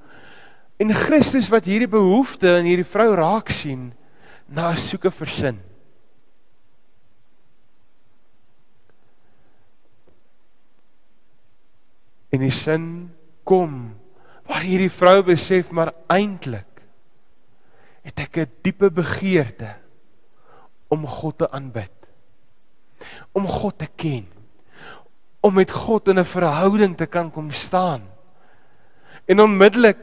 en 0.79 0.93
Christus 0.93 1.49
wat 1.51 1.65
hierdie 1.67 1.91
behoefte 1.91 2.47
in 2.59 2.65
hierdie 2.65 2.87
vrou 2.87 3.15
raak 3.15 3.49
sien 3.49 3.93
na 4.47 4.75
soeke 4.75 5.11
vir 5.11 5.27
sin. 5.27 5.59
En 12.31 12.39
die 12.39 12.51
sin 12.51 13.11
kom 13.43 13.95
waar 14.45 14.61
hierdie 14.61 14.91
vrou 14.91 15.23
besef 15.23 15.71
maar 15.71 15.93
eintlik 16.07 16.81
het 18.03 18.19
ek 18.19 18.37
'n 18.37 18.51
diepe 18.61 18.89
begeerte 18.91 19.75
om 20.87 21.07
God 21.07 21.37
te 21.37 21.51
aanbid. 21.51 22.04
Om 23.33 23.47
God 23.47 23.77
te 23.77 23.87
ken 23.95 24.25
om 25.45 25.53
met 25.53 25.71
God 25.71 26.07
in 26.07 26.19
'n 26.19 26.25
verhouding 26.25 26.97
te 26.97 27.05
kan 27.05 27.31
kom 27.31 27.51
staan. 27.51 28.01
En 29.25 29.41
onmiddellik 29.41 29.97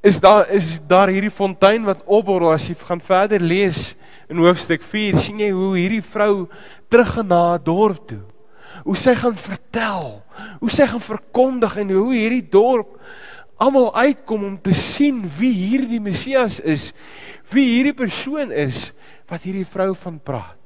is 0.00 0.20
daar 0.20 0.48
is 0.48 0.80
daar 0.86 1.08
hierdie 1.08 1.30
fontein 1.30 1.84
wat 1.84 2.04
opborrel 2.06 2.52
as 2.52 2.68
jy 2.68 2.74
gaan 2.74 3.00
verder 3.00 3.40
lees 3.40 3.94
in 4.28 4.36
hoofstuk 4.36 4.82
4 4.82 5.18
sien 5.18 5.38
jy 5.38 5.50
hoe 5.50 5.76
hierdie 5.76 6.02
vrou 6.02 6.48
teruggaan 6.88 7.26
na 7.26 7.40
haar 7.48 7.62
dorp 7.62 8.08
toe. 8.08 8.22
Hoe 8.84 8.96
sy 8.96 9.14
gaan 9.14 9.36
vertel, 9.36 10.22
hoe 10.60 10.70
sy 10.70 10.86
gaan 10.86 11.00
verkondig 11.00 11.76
en 11.76 11.90
hoe 11.90 12.14
hierdie 12.14 12.48
dorp 12.50 12.98
almal 13.56 13.94
uitkom 13.94 14.44
om 14.44 14.58
te 14.58 14.74
sien 14.74 15.30
wie 15.38 15.52
hierdie 15.52 16.00
Messias 16.00 16.60
is, 16.60 16.92
wie 17.50 17.66
hierdie 17.76 17.94
persoon 17.94 18.50
is 18.50 18.92
wat 19.28 19.42
hierdie 19.42 19.66
vrou 19.66 19.94
van 19.94 20.18
praat. 20.18 20.61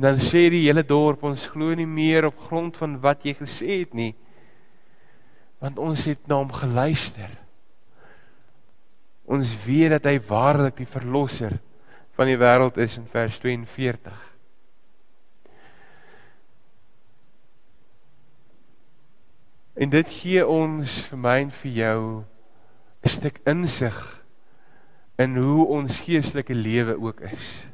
En 0.00 0.06
dan 0.06 0.20
sê 0.24 0.46
die 0.48 0.62
hele 0.64 0.80
dorp 0.80 1.26
ons 1.28 1.42
glo 1.52 1.74
nie 1.76 1.84
meer 1.84 2.24
op 2.24 2.38
grond 2.46 2.72
van 2.80 2.94
wat 3.02 3.20
jy 3.20 3.34
gesê 3.36 3.82
het 3.82 3.90
nie. 3.92 4.14
Want 5.60 5.76
ons 5.76 6.06
het 6.08 6.22
na 6.24 6.38
hom 6.40 6.54
geluister. 6.56 7.34
Ons 9.28 9.50
weet 9.66 9.92
dat 9.92 10.06
hy 10.08 10.14
waarlik 10.24 10.78
die 10.78 10.88
verlosser 10.88 11.58
van 12.16 12.30
die 12.32 12.38
wêreld 12.40 12.80
is 12.80 12.96
in 12.96 13.04
vers 13.12 13.36
42. 13.42 14.22
En 19.84 19.92
dit 19.92 20.14
gee 20.16 20.46
ons 20.46 20.94
vir 21.10 21.20
my 21.26 21.34
en 21.42 21.52
vir 21.58 21.76
jou 21.76 22.00
'n 23.04 23.12
stuk 23.18 23.42
insig 23.44 24.00
in 25.18 25.36
hoe 25.36 25.68
ons 25.76 26.00
geestelike 26.08 26.56
lewe 26.56 26.96
ook 26.96 27.20
is. 27.20 27.68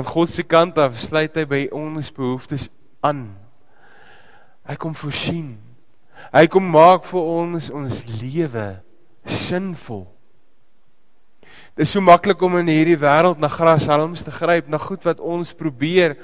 Van 0.00 0.08
God 0.08 0.30
se 0.32 0.40
kant 0.48 0.78
af 0.80 0.94
sluit 0.96 1.34
hy 1.36 1.42
by 1.44 1.58
ons 1.76 2.08
behoeftes 2.16 2.70
aan. 3.04 3.34
Hy 4.64 4.76
kom 4.80 4.94
voorsien. 4.96 5.58
Hy 6.32 6.46
kom 6.48 6.64
maak 6.72 7.04
vir 7.10 7.26
ons 7.28 7.66
ons 7.68 7.98
lewe 8.22 8.64
sinvol. 9.28 10.06
Dit 11.76 11.84
is 11.84 11.92
so 11.92 12.00
maklik 12.00 12.40
om 12.40 12.56
in 12.62 12.70
hierdie 12.72 12.96
wêreld 12.96 13.42
na 13.44 13.50
grashalms 13.52 14.24
te 14.24 14.32
gryp, 14.32 14.70
na 14.72 14.80
goed 14.80 15.04
wat 15.04 15.20
ons 15.20 15.52
probeer 15.52 16.16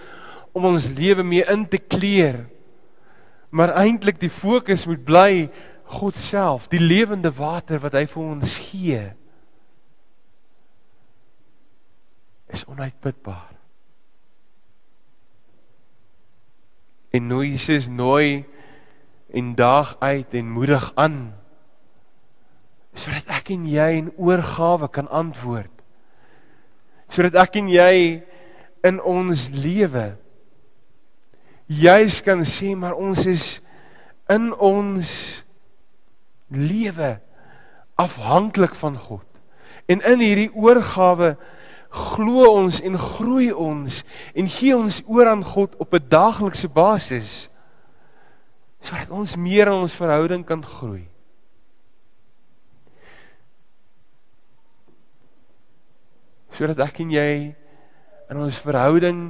om 0.56 0.70
ons 0.72 0.88
lewe 0.96 1.20
mee 1.20 1.44
in 1.44 1.68
te 1.68 1.76
kleer. 1.76 2.46
Maar 3.52 3.74
eintlik 3.82 4.16
die 4.24 4.32
fokus 4.32 4.86
moet 4.88 5.04
bly 5.04 5.30
God 6.00 6.16
self, 6.16 6.70
die 6.72 6.80
lewende 6.80 7.28
water 7.28 7.84
wat 7.84 8.00
hy 8.00 8.06
vir 8.08 8.24
ons 8.24 8.56
gee. 8.70 9.04
is 12.56 12.64
onuitputbaar. 12.64 13.55
En 17.16 17.30
nou 17.30 17.42
Jesus 17.46 17.88
nooi 17.88 18.44
en 19.32 19.54
daag 19.56 19.96
uit 20.04 20.34
en 20.36 20.52
moedig 20.52 20.92
aan 20.94 21.18
sodat 22.96 23.28
ek 23.36 23.50
en 23.52 23.66
jy 23.68 23.86
in 23.98 24.06
oorgawe 24.16 24.88
kan 24.88 25.04
antwoord. 25.12 25.72
Sodat 27.12 27.36
ek 27.42 27.58
en 27.60 27.66
jy 27.68 27.96
in 28.88 29.00
ons 29.04 29.50
lewe 29.52 30.14
juis 31.66 32.20
kan 32.22 32.44
sê 32.46 32.72
maar 32.78 32.94
ons 32.94 33.26
is 33.26 33.46
in 34.30 34.52
ons 34.54 35.10
lewe 36.48 37.16
afhanklik 37.98 38.74
van 38.78 38.96
God. 38.98 39.26
En 39.90 40.02
in 40.02 40.22
hierdie 40.22 40.50
oorgawe 40.54 41.34
glo 41.96 42.46
ons 42.52 42.80
en 42.84 42.98
groei 43.00 43.50
ons 43.52 44.02
en 44.34 44.48
gee 44.52 44.76
ons 44.76 45.02
oor 45.06 45.32
aan 45.32 45.44
God 45.44 45.76
op 45.80 45.94
'n 45.94 46.08
daaglikse 46.08 46.68
basis 46.68 47.50
sodat 48.80 49.10
ons 49.10 49.36
meer 49.36 49.66
in 49.66 49.82
ons 49.82 49.94
verhouding 49.94 50.44
kan 50.46 50.62
groei. 50.62 51.08
sodat 56.56 56.80
ek 56.88 57.02
en 57.04 57.12
jy 57.12 57.32
in 58.32 58.40
ons 58.40 58.62
verhouding 58.64 59.20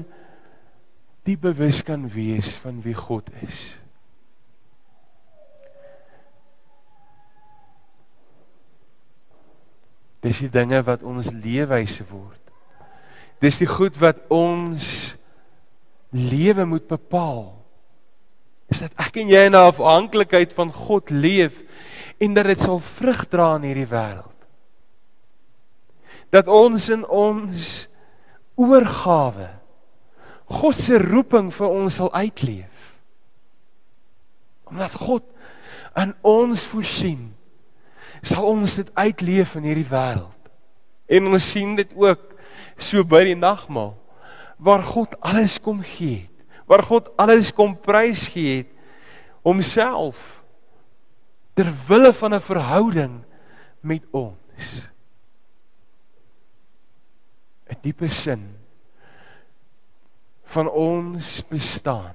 diep 1.26 1.42
bewus 1.48 1.82
kan 1.82 2.06
wees 2.12 2.52
van 2.62 2.78
wie 2.84 2.94
God 2.94 3.28
is. 3.42 3.74
Dis 10.22 10.42
die 10.42 10.50
dinge 10.50 10.78
wat 10.86 11.02
ons 11.06 11.32
leefwyse 11.34 12.06
word. 12.10 12.45
Dis 13.46 13.60
die 13.62 13.70
goed 13.70 13.94
wat 14.02 14.24
ons 14.32 15.14
lewe 16.10 16.66
moet 16.66 16.86
bepaal. 16.90 17.52
Is 18.72 18.82
dat 18.82 18.96
ek 18.98 19.20
en 19.22 19.30
jy 19.30 19.46
in 19.46 19.54
'n 19.54 19.68
afhanklikheid 19.70 20.52
van 20.58 20.72
God 20.74 21.10
leef 21.10 21.54
en 22.18 22.34
dat 22.34 22.50
dit 22.50 22.58
sal 22.58 22.80
vrug 22.82 23.28
dra 23.30 23.54
in 23.56 23.68
hierdie 23.70 23.86
wêreld 23.86 24.36
dat 26.34 26.48
ons 26.50 26.88
in 26.92 27.04
ons 27.06 27.86
oorgawe 28.56 29.50
God 30.46 30.78
se 30.78 30.98
roeping 31.02 31.48
vir 31.50 31.66
ons 31.66 31.96
sal 31.98 32.12
uitleef. 32.14 32.92
Omdat 34.70 34.92
God 34.94 35.24
aan 35.98 36.12
ons 36.22 36.62
voorsien, 36.70 37.32
sal 38.22 38.46
ons 38.46 38.76
dit 38.78 38.92
uitleef 38.94 39.56
in 39.58 39.66
hierdie 39.66 39.88
wêreld. 39.90 40.50
En 41.10 41.32
ons 41.32 41.48
sien 41.50 41.74
dit 41.78 41.90
ook 41.98 42.35
so 42.78 43.04
by 43.04 43.24
die 43.24 43.38
nagmaal 43.38 43.94
waar 44.56 44.84
God 44.84 45.14
alles 45.20 45.58
kom 45.60 45.82
gee 45.84 46.26
het, 46.26 46.62
waar 46.66 46.82
God 46.82 47.10
alles 47.20 47.52
kom 47.52 47.76
prys 47.76 48.26
gee 48.32 48.62
het 48.62 48.72
homself 49.46 50.16
ter 51.56 51.68
wille 51.88 52.12
van 52.12 52.34
'n 52.34 52.40
verhouding 52.40 53.24
met 53.80 54.02
ons. 54.10 54.86
'n 57.70 57.78
diepe 57.82 58.08
sin 58.08 58.42
van 60.44 60.68
ons 60.70 61.42
bestaan 61.48 62.14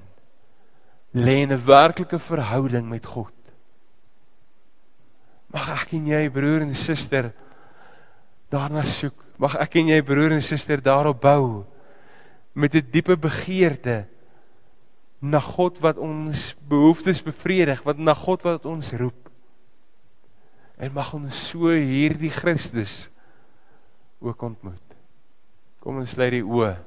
lê 1.11 1.43
in 1.43 1.51
'n 1.51 1.65
werklike 1.65 2.19
verhouding 2.19 2.89
met 2.89 3.05
God. 3.05 3.33
Mag 5.51 5.67
ek 5.81 5.93
en 5.93 6.07
jy 6.07 6.29
broer 6.29 6.61
en 6.61 6.75
suster 6.75 7.33
daarna 8.49 8.83
soek. 8.83 9.19
Mag 9.41 9.57
ek 9.57 9.79
en 9.81 9.89
jy 9.89 10.01
broer 10.05 10.35
en 10.35 10.43
suster 10.45 10.81
daarop 10.83 11.21
bou 11.23 11.65
met 12.53 12.75
'n 12.75 12.85
diepe 12.91 13.17
begeerte 13.17 14.05
na 15.21 15.39
God 15.39 15.79
wat 15.81 15.97
ons 15.97 16.55
behoeftes 16.67 17.23
bevredig, 17.23 17.81
wat 17.83 17.97
na 17.97 18.13
God 18.13 18.41
wat 18.41 18.65
ons 18.65 18.91
roep. 18.93 19.29
En 20.77 20.93
mag 20.93 21.13
ons 21.13 21.49
so 21.49 21.69
hierdie 21.69 22.33
Christus 22.33 23.09
ook 24.19 24.41
ontmoet. 24.41 24.87
Kom 25.79 25.97
ons 25.97 26.11
sluit 26.11 26.31
die 26.31 26.45
oë. 26.45 26.77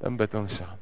Dan 0.00 0.16
bid 0.16 0.34
ons 0.34 0.60
saam. 0.60 0.78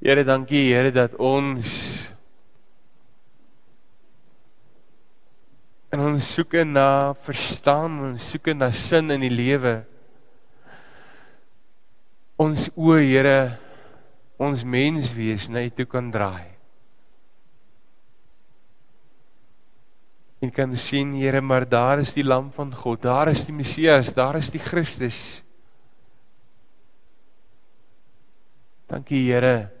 Here, 0.00 0.24
dankie 0.24 0.70
Here 0.70 0.92
dat 0.94 1.14
ons 1.18 2.06
en 5.96 6.02
ons 6.12 6.32
soek 6.36 6.58
na 6.68 7.14
verstaan 7.24 7.94
en 8.10 8.18
soek 8.20 8.52
na 8.52 8.68
sin 8.76 9.14
in 9.14 9.24
die 9.24 9.32
lewe. 9.32 9.78
Ons 12.36 12.68
o 12.76 12.98
Here, 13.00 13.56
ons 14.36 14.60
mens 14.60 15.08
wees 15.16 15.48
na 15.48 15.64
U 15.64 15.72
toe 15.72 15.88
kan 15.88 16.12
draai. 16.12 16.56
en 20.46 20.52
kan 20.52 20.76
sien 20.76 21.14
Here 21.16 21.40
maar 21.40 21.68
daar 21.68 21.98
is 21.98 22.12
die 22.14 22.24
lam 22.24 22.50
van 22.52 22.74
God 22.74 23.02
daar 23.02 23.28
is 23.32 23.46
die 23.46 23.54
Messias 23.56 24.12
daar 24.14 24.36
is 24.36 24.50
die 24.52 24.60
Christus 24.60 25.42
Dankie 28.86 29.24
Here 29.26 29.72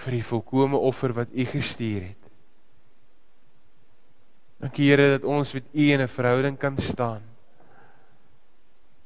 vir 0.00 0.16
die 0.16 0.24
volkomme 0.24 0.78
offer 0.78 1.12
wat 1.12 1.34
U 1.34 1.44
gestuur 1.44 2.00
het 2.12 2.19
Dankie 4.60 4.90
Here 4.90 5.16
dat 5.16 5.24
ons 5.24 5.54
met 5.56 5.64
U 5.72 5.84
in 5.92 6.00
'n 6.00 6.08
verhouding 6.08 6.58
kan 6.58 6.76
staan 6.76 7.22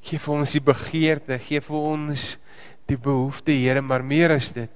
Gee 0.01 0.19
vir 0.19 0.35
ons 0.35 0.53
die 0.53 0.61
begeerte 0.61 1.39
gee 1.39 1.61
vir 1.61 1.77
ons 1.77 2.39
die 2.87 2.99
behoefte 2.99 3.53
Here 3.53 3.81
maar 3.81 4.03
meer 4.03 4.31
as 4.31 4.53
dit 4.53 4.71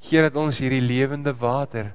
gee 0.00 0.22
dat 0.22 0.36
ons 0.36 0.58
hierdie 0.58 0.80
lewende 0.80 1.32
water 1.32 1.94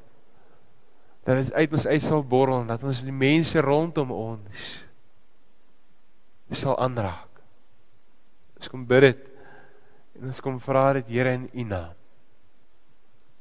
dat 1.25 1.37
dit 1.37 1.53
uit 1.53 1.73
ons 1.73 1.87
uit 1.87 2.01
sal 2.01 2.23
borrel 2.23 2.61
en 2.61 2.67
dat 2.67 2.83
ons 2.83 3.03
die 3.05 3.13
mense 3.13 3.61
rondom 3.61 4.11
ons 4.11 4.71
sal 6.51 6.75
aanraak. 6.79 7.29
Ons 8.59 8.71
kom 8.71 8.83
bid 8.87 9.07
dit 9.07 9.23
en 10.19 10.33
ons 10.33 10.43
kom 10.43 10.59
vra 10.61 10.91
dit 10.99 11.15
Here 11.15 11.37
in 11.37 11.47
U 11.53 11.67
naam. 11.71 11.95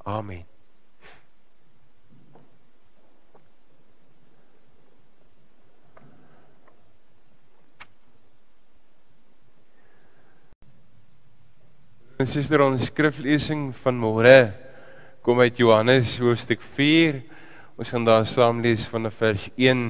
Amen. 0.07 0.50
Ons 12.21 12.35
sister 12.37 12.61
ons 12.61 12.83
skriflesing 12.85 13.71
van 13.81 13.97
môre 13.97 14.53
kom 15.25 15.41
uit 15.41 15.57
Johannes 15.57 16.19
hoofstuk 16.21 16.61
4 16.77 17.23
Ons 17.81 17.89
gaan 17.89 18.05
daar 18.05 18.27
saam 18.29 18.59
lees 18.61 18.83
van 18.93 19.09
vers 19.09 19.47
1 19.57 19.85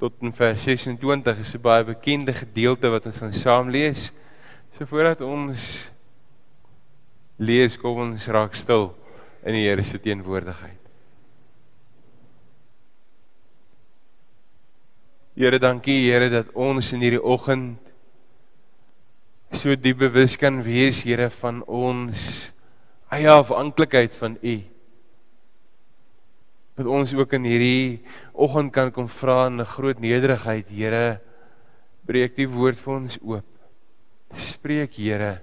tot 0.00 0.14
in 0.24 0.30
vers 0.32 0.62
26. 0.64 1.36
Dit 1.36 1.44
is 1.44 1.54
'n 1.54 1.60
baie 1.60 1.84
bekende 1.84 2.32
gedeelte 2.32 2.88
wat 2.88 3.06
ons 3.06 3.18
gaan 3.18 3.34
saam 3.34 3.68
lees. 3.68 4.12
So 4.78 4.86
voordat 4.86 5.20
ons 5.20 5.90
lees, 7.36 7.76
kom 7.76 7.98
ons 7.98 8.28
raak 8.28 8.54
stil 8.54 8.94
in 9.44 9.52
die 9.52 9.68
Here 9.68 9.82
se 9.82 9.98
teenwoordigheid. 9.98 10.80
Here, 15.36 15.58
dankie 15.58 16.10
Here 16.10 16.30
dat 16.30 16.46
ons 16.54 16.92
in 16.92 17.00
hierdie 17.00 17.22
oggend 17.22 17.78
so 19.52 19.74
diep 19.76 19.98
bewus 19.98 20.36
kan 20.40 20.62
wees, 20.64 21.02
Here, 21.04 21.30
van 21.42 21.62
ons 21.68 22.50
eie 23.12 23.28
afhanklikheid 23.30 24.16
van 24.16 24.38
U 24.42 24.56
dat 26.72 26.88
ons 26.88 27.12
ook 27.12 27.34
in 27.36 27.44
hierdie 27.44 28.00
oggend 28.32 28.72
kan 28.72 28.90
kom 28.96 29.08
vra 29.08 29.46
in 29.46 29.60
'n 29.60 29.72
groot 29.76 30.00
nederigheid, 30.00 30.68
Here, 30.68 31.20
breek 32.06 32.36
die 32.36 32.48
woord 32.48 32.80
vir 32.80 32.94
ons 32.94 33.18
oop. 33.22 33.44
spreek, 34.34 34.94
Here, 34.96 35.42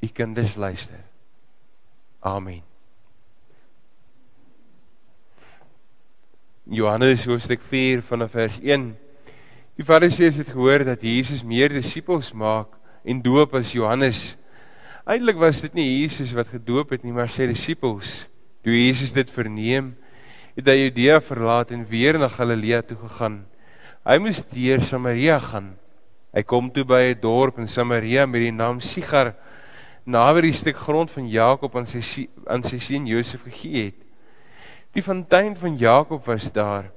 u 0.00 0.06
kinders 0.06 0.56
luister. 0.56 1.02
Amen. 2.22 2.62
Johannes 6.64 7.24
hoofstuk 7.24 7.60
4 7.60 8.02
vanaf 8.02 8.30
vers 8.30 8.58
1. 8.62 8.96
Die 9.76 9.84
Fariseërs 9.84 10.36
het 10.36 10.48
gehoor 10.48 10.84
dat 10.84 11.02
Jesus 11.02 11.42
meer 11.42 11.68
disippels 11.68 12.32
maak 12.32 12.68
en 13.04 13.20
doop 13.22 13.54
as 13.54 13.74
Johannes. 13.76 14.34
Eintlik 15.04 15.36
was 15.36 15.60
dit 15.60 15.74
nie 15.76 15.86
Jesus 16.00 16.32
wat 16.32 16.48
gedoop 16.48 16.94
het 16.96 17.04
nie, 17.04 17.12
maar 17.12 17.28
sy 17.28 17.46
disippels. 17.50 18.24
Toe 18.64 18.72
Jesus 18.72 19.12
dit 19.12 19.28
verneem, 19.30 19.92
het 20.56 20.68
hy 20.70 20.78
Judea 20.86 21.20
verlaat 21.20 21.74
en 21.74 21.84
weer 21.88 22.16
na 22.18 22.30
Galilea 22.32 22.80
toe 22.88 22.96
gegaan. 22.96 23.42
Hy 24.04 24.16
moes 24.22 24.40
deur 24.48 24.82
Samaria 24.84 25.38
gaan. 25.42 25.74
Hy 26.34 26.42
kom 26.42 26.70
toe 26.72 26.84
by 26.84 27.12
'n 27.12 27.20
dorp 27.20 27.58
in 27.58 27.68
Samaria 27.68 28.26
met 28.26 28.40
die 28.40 28.50
naam 28.50 28.80
Sigar, 28.80 29.34
naby 30.04 30.40
die 30.40 30.52
stuk 30.52 30.76
grond 30.76 31.10
van 31.10 31.28
Jakob 31.28 31.76
aan 31.76 31.86
sy 31.86 32.28
aan 32.46 32.62
sy 32.62 32.78
seun 32.78 33.06
Josef 33.06 33.42
gegee 33.44 33.84
het. 33.84 34.00
Die 34.92 35.02
fontein 35.02 35.56
van 35.56 35.76
Jakob 35.76 36.26
was 36.26 36.52
daar 36.52 36.90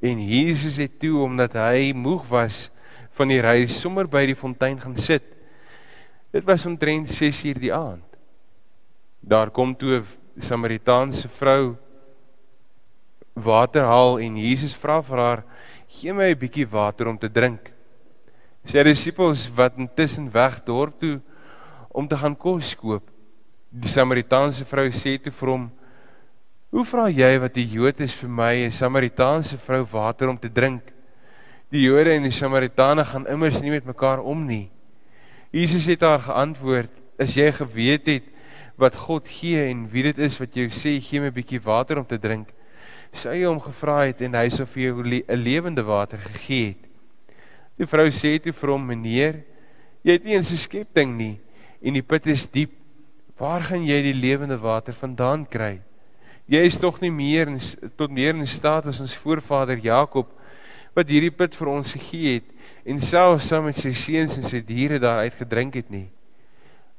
en 0.00 0.20
Jesus 0.20 0.76
het 0.76 0.98
toe 1.00 1.22
omdat 1.22 1.52
hy 1.52 1.92
moeg 1.92 2.24
was 2.28 2.70
van 3.16 3.28
die 3.28 3.40
reis 3.40 3.80
sommer 3.80 4.06
by 4.06 4.26
die 4.26 4.36
fontein 4.36 4.80
gaan 4.80 4.96
sit. 4.96 5.33
Dit 6.34 6.42
was 6.44 6.64
omtrent 6.66 7.06
6uur 7.06 7.60
die 7.62 7.70
aand. 7.70 8.02
Daar 9.22 9.52
kom 9.54 9.76
toe 9.76 10.02
'n 10.02 10.42
Samaritaanse 10.42 11.28
vrou 11.28 11.76
water 13.32 13.82
haal 13.82 14.18
en 14.18 14.36
Jesus 14.36 14.74
vra 14.74 15.00
vir 15.02 15.18
haar: 15.18 15.44
"Gee 15.88 16.12
my 16.12 16.30
'n 16.30 16.38
bietjie 16.38 16.66
water 16.66 17.06
om 17.06 17.18
te 17.18 17.28
drink." 17.28 17.70
Sy 18.64 18.82
disippels 18.82 19.48
wat 19.54 19.78
intussen 19.78 20.32
weg 20.32 20.64
dorp 20.64 20.98
toe 20.98 21.20
om 21.92 22.08
te 22.08 22.16
gaan 22.16 22.36
kos 22.36 22.74
koop. 22.74 23.10
Die 23.70 23.88
Samaritaanse 23.88 24.64
vrou 24.64 24.90
sê 24.90 25.22
toe 25.22 25.32
vir 25.32 25.48
hom: 25.48 25.70
Hoe 26.70 26.84
vra 26.84 27.08
jy 27.08 27.38
wat 27.38 27.56
'n 27.56 27.70
Jood 27.70 28.00
is 28.00 28.14
vir 28.14 28.28
my 28.28 28.54
'n 28.66 28.72
Samaritaanse 28.72 29.56
vrou 29.58 29.84
water 29.84 30.28
om 30.28 30.38
te 30.38 30.48
drink? 30.48 30.82
Die 31.70 31.82
Jode 31.82 32.10
en 32.10 32.22
die 32.22 32.30
Samaritane 32.30 33.04
gaan 33.04 33.26
immers 33.26 33.60
nie 33.60 33.70
met 33.70 33.84
mekaar 33.84 34.18
om 34.18 34.46
nie. 34.46 34.73
Jesus 35.54 35.86
het 35.86 36.00
haar 36.02 36.18
geantwoord: 36.18 36.90
"As 37.18 37.34
jy 37.34 37.52
geweet 37.52 38.06
het 38.06 38.24
wat 38.76 38.96
God 38.96 39.28
gee 39.30 39.70
en 39.70 39.86
wie 39.90 40.02
dit 40.02 40.18
is 40.18 40.38
wat 40.38 40.54
jou 40.54 40.66
sê 40.66 40.98
gee 40.98 41.20
my 41.20 41.30
'n 41.30 41.34
bietjie 41.34 41.62
water 41.62 41.98
om 41.98 42.06
te 42.06 42.18
drink, 42.18 42.48
sou 43.12 43.30
jy 43.32 43.46
hom 43.46 43.60
gevra 43.60 44.06
het 44.06 44.20
en 44.22 44.34
hy 44.34 44.48
sou 44.48 44.66
vir 44.66 44.82
jou 44.82 45.02
'n 45.02 45.44
lewende 45.44 45.82
water 45.82 46.18
gegee 46.18 46.66
het." 46.66 46.90
Die 47.78 47.86
vrou 47.86 48.10
sê 48.10 48.42
toe 48.42 48.52
vir 48.52 48.70
hom: 48.70 48.86
"Meneer, 48.86 49.44
jy 50.02 50.12
het 50.12 50.24
nie 50.24 50.34
eens 50.34 50.50
'n 50.50 50.56
skepting 50.56 51.16
nie 51.16 51.38
en 51.82 51.94
die 51.94 52.02
put 52.02 52.26
is 52.26 52.46
diep. 52.46 52.72
Waar 53.38 53.62
gaan 53.62 53.86
jy 53.86 54.02
die 54.02 54.20
lewende 54.20 54.58
water 54.58 54.92
vandaan 54.92 55.46
kry?" 55.46 55.80
Jy 56.48 56.66
is 56.66 56.78
tog 56.78 57.00
nie 57.00 57.10
meer 57.10 57.48
in, 57.48 57.60
tot 57.96 58.10
meer 58.10 58.34
in 58.34 58.46
staat 58.46 58.86
as 58.86 59.00
ons 59.00 59.16
voorvader 59.16 59.78
Jakob 59.78 60.26
wat 60.94 61.10
hierdie 61.10 61.34
put 61.34 61.54
vir 61.58 61.70
ons 61.70 61.92
gegee 61.96 62.38
het 62.38 62.50
en 62.86 63.00
self 63.00 63.42
saam 63.42 63.66
met 63.68 63.78
sy 63.80 63.92
seuns 63.96 64.38
en 64.38 64.46
sy 64.46 64.60
diere 64.64 65.00
daaruit 65.02 65.34
gedrink 65.38 65.74
het 65.80 65.90
nie. 65.90 66.08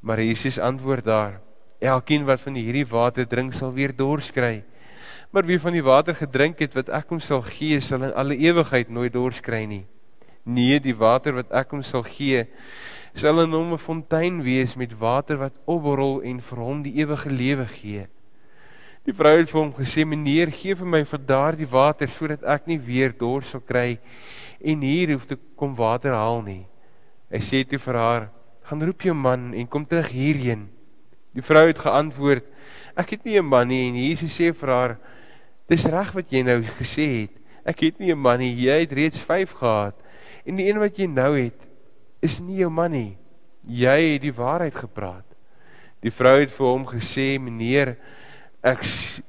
Maar 0.05 0.21
Jesus 0.21 0.59
antwoord 0.59 1.05
daar: 1.05 1.41
Elkeen 1.79 2.25
wat 2.25 2.41
van 2.41 2.55
hierdie 2.59 2.85
water 2.87 3.27
drink 3.27 3.53
sal 3.53 3.73
weer 3.73 3.93
dors 3.95 4.31
kry. 4.31 4.63
Maar 5.31 5.45
wie 5.45 5.59
van 5.59 5.73
die 5.73 5.83
water 5.83 6.15
gedrink 6.15 6.61
het 6.63 6.75
wat 6.77 6.89
ek 6.93 7.09
hom 7.11 7.19
sal 7.19 7.41
gee, 7.43 7.79
sal 7.81 8.05
in 8.07 8.13
alle 8.13 8.37
ewigheid 8.37 8.89
nooit 8.89 9.13
dors 9.13 9.41
kry 9.43 9.65
nie. 9.67 9.85
Nee, 10.45 10.79
die 10.79 10.95
water 10.95 11.35
wat 11.41 11.51
ek 11.51 11.73
hom 11.73 11.81
sal 11.83 12.05
gee, 12.05 12.45
sal 13.17 13.41
in 13.41 13.51
hom 13.51 13.73
'n 13.73 13.81
fontein 13.81 14.43
wees 14.43 14.75
met 14.75 14.93
water 14.99 15.37
wat 15.37 15.53
opborrel 15.65 16.21
en 16.21 16.39
vir 16.39 16.59
hom 16.59 16.83
die 16.83 16.93
ewige 17.01 17.29
lewe 17.29 17.65
gee. 17.65 18.07
Die 19.05 19.13
vrou 19.13 19.35
het 19.37 19.51
vir 19.51 19.59
hom 19.59 19.73
gesê: 19.77 20.01
"Meneer, 20.01 20.49
gee 20.49 20.73
vir 20.73 20.87
my 20.89 21.03
van 21.05 21.25
daardie 21.25 21.69
water 21.69 22.09
sodat 22.09 22.43
ek 22.43 22.65
nie 22.67 22.79
weer 22.81 23.11
dors 23.13 23.51
sal 23.53 23.61
kry 23.61 23.99
en 24.59 24.81
hier 24.81 25.11
hoef 25.13 25.27
te 25.29 25.37
kom 25.55 25.75
water 25.77 26.13
haal 26.13 26.41
nie." 26.41 26.65
Hy 27.29 27.37
sê 27.37 27.61
toe 27.69 27.77
vir 27.77 27.93
haar: 27.93 28.29
"Gaan 28.65 28.81
roep 28.81 29.01
jou 29.01 29.13
man 29.13 29.53
en 29.53 29.67
kom 29.67 29.85
terug 29.85 30.09
hierheen." 30.09 30.69
Die 31.35 31.45
vrou 31.45 31.67
het 31.67 31.77
geantwoord: 31.77 32.43
"Ek 32.97 33.11
het 33.11 33.25
nie 33.25 33.37
'n 33.37 33.45
man 33.45 33.67
nie." 33.67 33.89
En 33.89 33.95
Jesus 33.95 34.39
sê 34.39 34.51
vir 34.51 34.69
haar: 34.69 34.97
"Dis 35.69 35.85
reg 35.85 36.11
wat 36.13 36.31
jy 36.31 36.41
nou 36.41 36.63
gesê 36.63 37.21
het. 37.21 37.31
Ek 37.63 37.79
het 37.81 37.99
nie 37.99 38.11
'n 38.11 38.17
man 38.17 38.39
nie. 38.39 38.55
Jy 38.55 38.79
het 38.79 38.91
reeds 38.91 39.19
5 39.19 39.51
gehad. 39.51 39.95
En 40.47 40.55
die 40.55 40.65
een 40.65 40.79
wat 40.79 40.97
jy 40.97 41.05
nou 41.05 41.37
het, 41.37 41.61
is 42.21 42.39
nie 42.39 42.57
jou 42.57 42.69
man 42.69 42.91
nie. 42.91 43.17
Jy 43.67 44.13
het 44.13 44.21
die 44.21 44.33
waarheid 44.33 44.75
gepraat." 44.75 45.25
Die 46.01 46.11
vrou 46.11 46.39
het 46.39 46.51
vir 46.51 46.65
hom 46.65 46.85
gesê: 46.85 47.39
"Meneer, 47.39 47.97
ek 48.65 48.81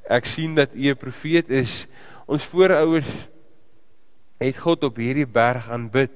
ek 0.08 0.26
sien 0.26 0.54
dat 0.56 0.72
u 0.72 0.88
'n 0.88 0.96
profeet 0.96 1.50
is. 1.50 1.86
Ons 2.26 2.44
voorouers 2.44 3.28
het 4.40 4.56
God 4.56 4.84
op 4.84 4.96
hierdie 4.96 5.26
berg 5.26 5.70
aanbid. 5.70 6.10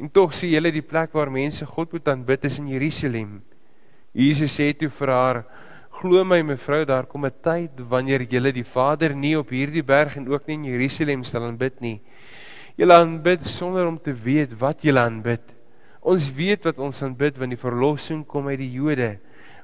En 0.00 0.10
tog 0.10 0.32
sê 0.34 0.48
julle 0.48 0.72
die 0.72 0.82
plek 0.82 1.12
waar 1.12 1.30
mense 1.30 1.66
God 1.66 1.92
moet 1.92 2.08
aanbid 2.08 2.44
is 2.44 2.58
in 2.58 2.68
Jerusalem. 2.68 3.42
Jesus 4.12 4.58
sê 4.58 4.72
toe 4.76 4.88
vir 4.88 5.08
haar: 5.08 5.44
"Glo 6.00 6.24
my 6.24 6.42
mevrou, 6.42 6.84
daar 6.84 7.06
kom 7.06 7.24
'n 7.26 7.32
tyd 7.42 7.70
wanneer 7.88 8.22
julle 8.22 8.52
die 8.52 8.64
Vader 8.64 9.14
nie 9.14 9.36
op 9.38 9.50
hierdie 9.50 9.84
berg 9.84 10.16
en 10.16 10.28
ook 10.28 10.46
nie 10.46 10.54
in 10.54 10.64
Jerusalem 10.64 11.24
sal 11.24 11.42
aanbid 11.42 11.80
nie. 11.80 12.00
Julle 12.76 12.94
aanbid 12.94 13.46
sonder 13.46 13.86
om 13.86 13.98
te 13.98 14.12
weet 14.12 14.58
wat 14.58 14.82
julle 14.82 15.00
aanbid. 15.00 15.42
Ons 16.00 16.32
weet 16.32 16.64
wat 16.64 16.78
ons 16.78 17.02
aanbid 17.02 17.38
want 17.38 17.50
die 17.50 17.68
verlossing 17.68 18.26
kom 18.26 18.48
uit 18.48 18.58
die 18.58 18.72
Jode." 18.72 19.18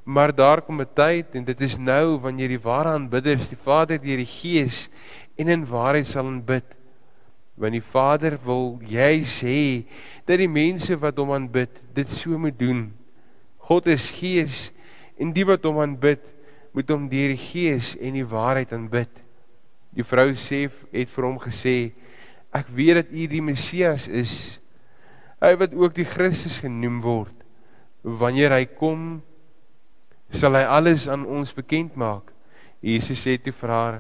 Maar 0.09 0.33
daar 0.35 0.63
kom 0.65 0.81
'n 0.81 0.89
tyd 0.95 1.35
en 1.37 1.45
dit 1.45 1.61
is 1.61 1.77
nou 1.77 2.17
wanneer 2.17 2.49
die 2.49 2.65
ware 2.65 2.89
aanbidders 2.89 3.49
die 3.49 3.61
Vader 3.61 4.01
deur 4.01 4.17
die 4.17 4.33
Gees 4.41 4.89
en 5.37 5.49
in 5.49 5.67
waarheid 5.67 6.07
sal 6.07 6.27
aanbid. 6.27 6.65
Want 7.55 7.73
die 7.73 7.85
Vader 7.85 8.39
wil 8.45 8.81
jy 8.81 9.21
sê 9.25 9.85
dat 10.25 10.39
die 10.39 10.49
mense 10.49 10.97
wat 10.97 11.17
hom 11.17 11.33
aanbid 11.33 11.83
dit 11.93 12.09
so 12.09 12.39
moet 12.39 12.59
doen. 12.59 12.95
God 13.57 13.87
is 13.87 14.11
Gees 14.11 14.73
en 15.19 15.33
die 15.33 15.45
wat 15.45 15.65
hom 15.65 15.79
aanbid 15.79 16.25
moet 16.73 16.89
hom 16.89 17.09
deur 17.09 17.29
die 17.29 17.45
Gees 17.53 17.97
en 18.01 18.17
die 18.17 18.25
waarheid 18.25 18.73
aanbid. 18.73 19.13
Die 19.93 20.05
vrou 20.05 20.33
sê 20.33 20.71
het 20.93 21.09
vir 21.09 21.25
hom 21.25 21.39
gesê 21.39 21.93
ek 22.51 22.67
weet 22.73 22.95
dat 22.95 23.13
u 23.13 23.27
die 23.27 23.45
Messias 23.45 24.09
is. 24.09 24.61
Hy 25.41 25.53
wat 25.57 25.75
ook 25.75 25.95
die 25.95 26.09
Christus 26.09 26.59
genoem 26.59 27.03
word. 27.05 27.35
Wanneer 28.03 28.57
hy 28.57 28.65
kom 28.65 29.21
sal 30.31 30.57
hy 30.59 30.65
alles 30.69 31.09
aan 31.09 31.27
ons 31.27 31.55
bekend 31.57 31.97
maak. 31.97 32.33
Jesus 32.85 33.21
sê 33.25 33.39
toe 33.41 33.53
vir 33.53 33.73
haar: 33.73 33.99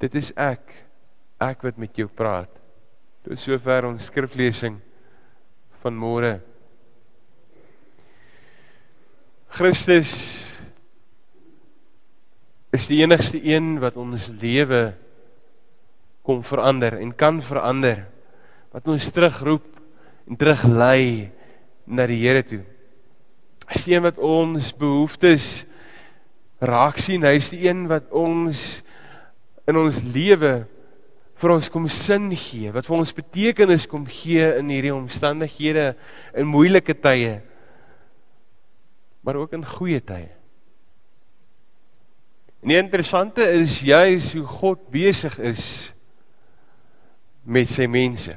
Dit 0.00 0.14
is 0.18 0.32
ek, 0.36 0.72
ek 1.42 1.64
wat 1.66 1.78
met 1.80 1.94
jou 1.98 2.08
praat. 2.08 2.50
Tot 3.24 3.40
sover 3.40 3.88
ons 3.88 4.10
skriflesing 4.10 4.78
van 5.82 5.96
môre. 5.96 6.38
Christus 9.54 10.12
is 12.74 12.88
die 12.90 13.04
enigste 13.04 13.38
een 13.38 13.76
wat 13.78 13.96
ons 14.00 14.26
lewe 14.42 14.88
kom 16.26 16.42
verander 16.42 16.98
en 16.98 17.12
kan 17.14 17.38
verander. 17.44 18.02
Wat 18.74 18.88
ons 18.90 19.12
terugroep 19.14 19.68
en 20.26 20.40
teruglei 20.40 21.30
na 21.86 22.08
die 22.10 22.18
Here 22.24 22.42
toe. 22.42 22.64
Hy 23.68 23.78
is 23.78 23.86
die 23.88 23.96
een 23.96 24.04
wat 24.04 24.20
ons 24.20 24.72
behoeftes 24.76 25.64
raak 26.64 27.00
sien. 27.00 27.24
Hy 27.24 27.36
is 27.38 27.50
die 27.54 27.64
een 27.66 27.86
wat 27.90 28.10
ons 28.12 28.82
in 29.68 29.78
ons 29.80 30.02
lewe 30.14 30.66
vir 31.40 31.52
ons 31.52 31.70
kom 31.72 31.88
sin 31.92 32.30
gee, 32.36 32.70
wat 32.72 32.86
vir 32.88 32.96
ons 32.96 33.16
betekenis 33.16 33.88
kom 33.90 34.04
gee 34.08 34.46
in 34.60 34.70
hierdie 34.72 34.94
omstandighede 34.94 35.90
in 36.36 36.48
moeilike 36.48 36.94
tye. 36.96 37.38
Maar 39.24 39.40
ook 39.42 39.56
in 39.56 39.64
goeie 39.66 40.00
tye. 40.04 40.30
En 42.64 42.72
die 42.72 42.80
interessante 42.80 43.44
is 43.58 43.82
juis 43.84 44.30
hoe 44.32 44.46
God 44.48 44.86
besig 44.92 45.36
is 45.44 45.66
met 47.44 47.68
sy 47.68 47.84
mense. 47.92 48.32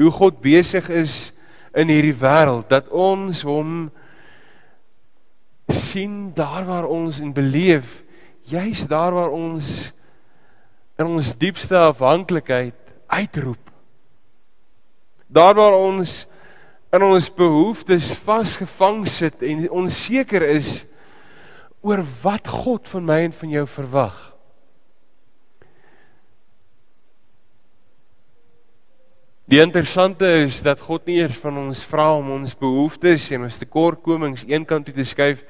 Hoe 0.00 0.12
God 0.12 0.40
besig 0.44 0.88
is 0.88 1.34
in 1.76 1.92
hierdie 1.92 2.16
wêreld 2.16 2.70
dat 2.72 2.88
ons 2.88 3.42
hom 3.44 3.90
sien 5.68 6.32
daar 6.34 6.64
waar 6.64 6.86
ons 6.86 7.20
in 7.20 7.32
beleef 7.32 8.02
juis 8.44 8.86
daar 8.86 9.14
waar 9.14 9.32
ons 9.32 9.92
in 10.98 11.06
ons 11.06 11.32
diepste 11.36 11.76
afhanklikheid 11.76 12.76
uitroep. 13.06 13.70
Daar 15.26 15.54
waar 15.54 15.74
ons 15.74 16.26
in 16.94 17.02
ons 17.02 17.30
behoeftes 17.34 18.12
vasgevang 18.22 19.02
sit 19.08 19.42
en 19.42 19.64
onseker 19.70 20.44
is 20.54 20.84
oor 21.82 22.04
wat 22.22 22.48
God 22.48 22.86
van 22.88 23.04
my 23.08 23.18
en 23.24 23.34
van 23.34 23.50
jou 23.50 23.66
verwag 23.66 24.33
Die 29.44 29.60
interessante 29.60 30.24
is 30.40 30.62
dat 30.64 30.80
God 30.80 31.04
nie 31.04 31.18
eers 31.20 31.36
van 31.36 31.58
ons 31.66 31.82
vra 31.84 32.06
om 32.16 32.30
ons 32.38 32.54
behoeftes 32.56 33.26
en 33.36 33.44
ons 33.44 33.58
tekortkomings 33.60 34.46
eenkant 34.48 34.88
toe 34.88 34.94
te 34.96 35.04
skuif 35.04 35.42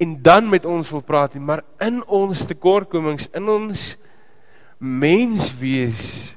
en 0.00 0.12
dan 0.20 0.48
met 0.48 0.66
ons 0.68 0.90
wil 0.92 1.00
praat 1.04 1.34
nie, 1.36 1.44
maar 1.44 1.62
in 1.80 2.02
ons 2.04 2.44
tekortkomings, 2.48 3.30
in 3.36 3.48
ons 3.52 3.86
menswees 4.80 6.34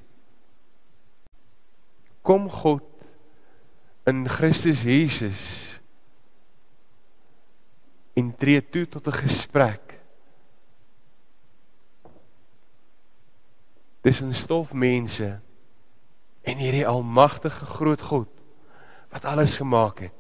kom 2.24 2.48
God 2.52 2.88
in 4.08 4.24
Christus 4.32 4.84
Jesus 4.88 5.44
en 8.20 8.32
tree 8.40 8.62
toe 8.64 8.86
tot 8.88 9.08
'n 9.08 9.20
gesprek. 9.28 10.00
Dis 14.04 14.22
'n 14.22 14.32
stof 14.32 14.72
mense 14.74 15.40
en 16.44 16.58
hierdie 16.60 16.88
almagtige 16.88 17.66
groot 17.66 18.02
God 18.02 18.30
wat 19.14 19.26
alles 19.26 19.58
gemaak 19.58 20.00
het. 20.00 20.20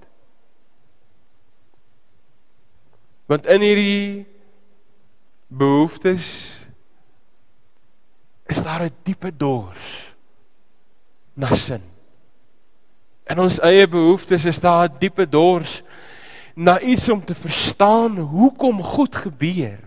Want 3.25 3.47
in 3.49 3.61
hierdie 3.61 4.27
behoeftes 5.47 6.27
is 8.45 8.63
daar 8.63 8.85
'n 8.85 8.95
diepe 9.03 9.31
dors 9.37 10.13
na 11.33 11.55
sin. 11.55 11.81
In 13.25 13.39
ons 13.39 13.59
eie 13.59 13.87
behoeftes 13.87 14.45
is 14.45 14.59
daar 14.59 14.89
'n 14.89 14.97
diepe 14.99 15.29
dors 15.29 15.81
na 16.55 16.79
iets 16.79 17.09
om 17.09 17.25
te 17.25 17.35
verstaan 17.35 18.17
hoekom 18.17 18.83
goed 18.83 19.15
gebeur. 19.15 19.79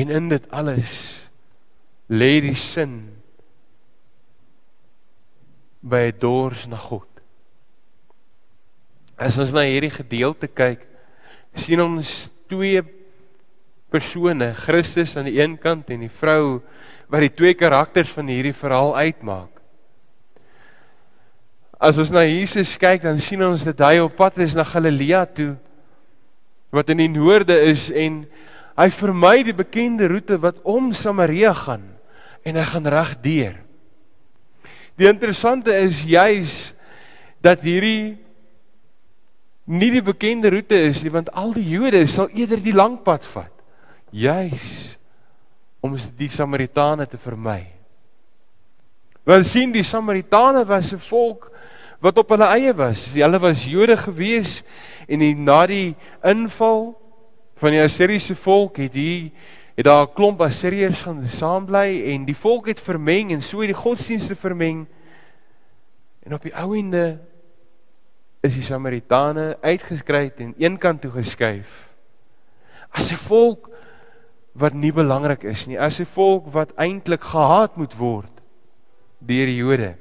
En 0.00 0.08
in 0.08 0.30
dit 0.32 0.46
alles 0.54 0.94
lê 2.10 2.38
die 2.42 2.56
sin 2.56 2.94
by 5.80 6.08
'n 6.08 6.18
dors 6.20 6.66
na 6.68 6.76
God. 6.76 7.08
As 9.16 9.38
ons 9.38 9.52
na 9.52 9.60
hierdie 9.60 9.92
gedeelte 9.92 10.48
kyk, 10.48 10.86
sien 11.54 11.80
ons 11.80 12.30
twee 12.48 12.82
persone, 13.90 14.54
Christus 14.54 15.16
aan 15.16 15.28
die 15.28 15.40
een 15.40 15.58
kant 15.58 15.90
en 15.90 16.00
die 16.06 16.12
vrou 16.20 16.62
wat 17.10 17.24
die 17.26 17.34
twee 17.34 17.54
karakters 17.54 18.12
van 18.14 18.30
hierdie 18.30 18.54
verhaal 18.54 18.94
uitmaak. 18.96 19.50
As 21.80 21.98
ons 21.98 22.12
na 22.12 22.22
Jesus 22.28 22.76
kyk, 22.78 23.02
dan 23.02 23.18
sien 23.18 23.42
ons 23.42 23.64
dat 23.64 23.80
hy 23.80 23.98
op 24.04 24.16
pad 24.16 24.38
is 24.38 24.54
na 24.54 24.64
Galilea 24.64 25.24
toe 25.26 25.56
wat 26.70 26.90
in 26.92 27.00
die 27.02 27.10
noorde 27.10 27.56
is 27.66 27.88
en 27.90 28.22
Hy 28.80 28.88
vermy 28.96 29.42
die 29.44 29.56
bekende 29.56 30.08
roete 30.08 30.38
wat 30.40 30.62
om 30.64 30.94
Samaria 30.96 31.52
gaan 31.52 31.84
en 32.48 32.56
hy 32.56 32.64
gaan 32.64 32.88
reg 32.88 33.10
deur. 33.20 33.58
Die 34.96 35.08
interessante 35.08 35.74
is 35.76 36.00
juis 36.08 36.54
dat 37.44 37.60
hierdie 37.64 38.16
nie 39.70 39.90
die 39.92 40.04
bekende 40.04 40.48
roete 40.52 40.78
is 40.88 41.02
nie 41.04 41.12
want 41.12 41.28
al 41.36 41.52
die 41.52 41.66
Jode 41.68 42.06
sal 42.08 42.32
eerder 42.32 42.62
die 42.64 42.76
lang 42.76 42.96
pad 43.04 43.26
vat. 43.34 43.52
Juis 44.10 44.96
om 45.84 45.94
die 46.16 46.28
Samaritane 46.32 47.06
te 47.08 47.20
vermy. 47.20 47.62
Want 49.28 49.46
sien 49.48 49.72
die 49.72 49.84
Samaritane 49.84 50.64
was 50.64 50.92
'n 50.92 50.98
volk 50.98 51.50
wat 52.00 52.16
op 52.18 52.30
hulle 52.32 52.48
eie 52.56 52.72
was. 52.72 53.12
Hulle 53.12 53.38
was 53.38 53.64
Jode 53.64 53.96
gewees 53.96 54.62
en 55.06 55.18
die, 55.20 55.34
na 55.34 55.66
die 55.66 55.94
inval 56.24 56.99
van 57.60 57.74
die 57.74 57.82
Assiriese 57.82 58.34
volk 58.40 58.78
het 58.80 58.94
hier 58.96 59.30
het 59.76 59.84
daar 59.84 60.06
'n 60.06 60.14
klomp 60.14 60.40
Assiriërs 60.40 61.02
gaan 61.02 61.26
saam 61.26 61.66
bly 61.66 62.02
en 62.12 62.24
die 62.24 62.36
volk 62.36 62.66
het 62.66 62.80
vermeng 62.80 63.32
en 63.32 63.42
so 63.42 63.60
het 63.60 63.68
die 63.68 63.82
godsdienste 63.84 64.34
vermeng. 64.34 64.86
En 66.22 66.34
op 66.34 66.42
die 66.42 66.54
ou 66.56 66.76
ende 66.76 67.18
is 68.40 68.54
die 68.54 68.62
Samaritane 68.62 69.58
uitgeskry 69.60 70.32
en 70.36 70.54
eenkant 70.58 71.00
toe 71.00 71.10
geskuif. 71.10 71.88
As 72.90 73.12
'n 73.12 73.16
volk 73.16 73.70
wat 74.52 74.72
nie 74.72 74.92
belangrik 74.92 75.44
is 75.44 75.66
nie, 75.66 75.80
as 75.80 76.00
'n 76.00 76.06
volk 76.06 76.52
wat 76.52 76.72
eintlik 76.76 77.22
gehaat 77.22 77.76
moet 77.76 77.94
word 77.96 78.32
deur 79.18 79.46
die 79.46 79.56
Jode. 79.56 79.94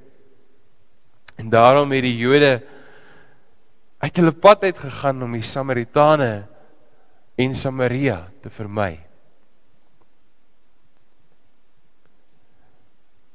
En 1.36 1.50
daarom 1.50 1.92
het 1.92 2.04
die 2.04 2.18
Jode 2.18 2.64
uit 4.00 4.18
hulle 4.18 4.32
pad 4.32 4.64
uit 4.64 4.78
gegaan 4.78 5.24
om 5.24 5.32
die 5.32 5.42
Samaritane 5.42 6.48
en 7.40 7.56
Samaria 7.56 8.26
te 8.44 8.52
vermy. 8.52 8.98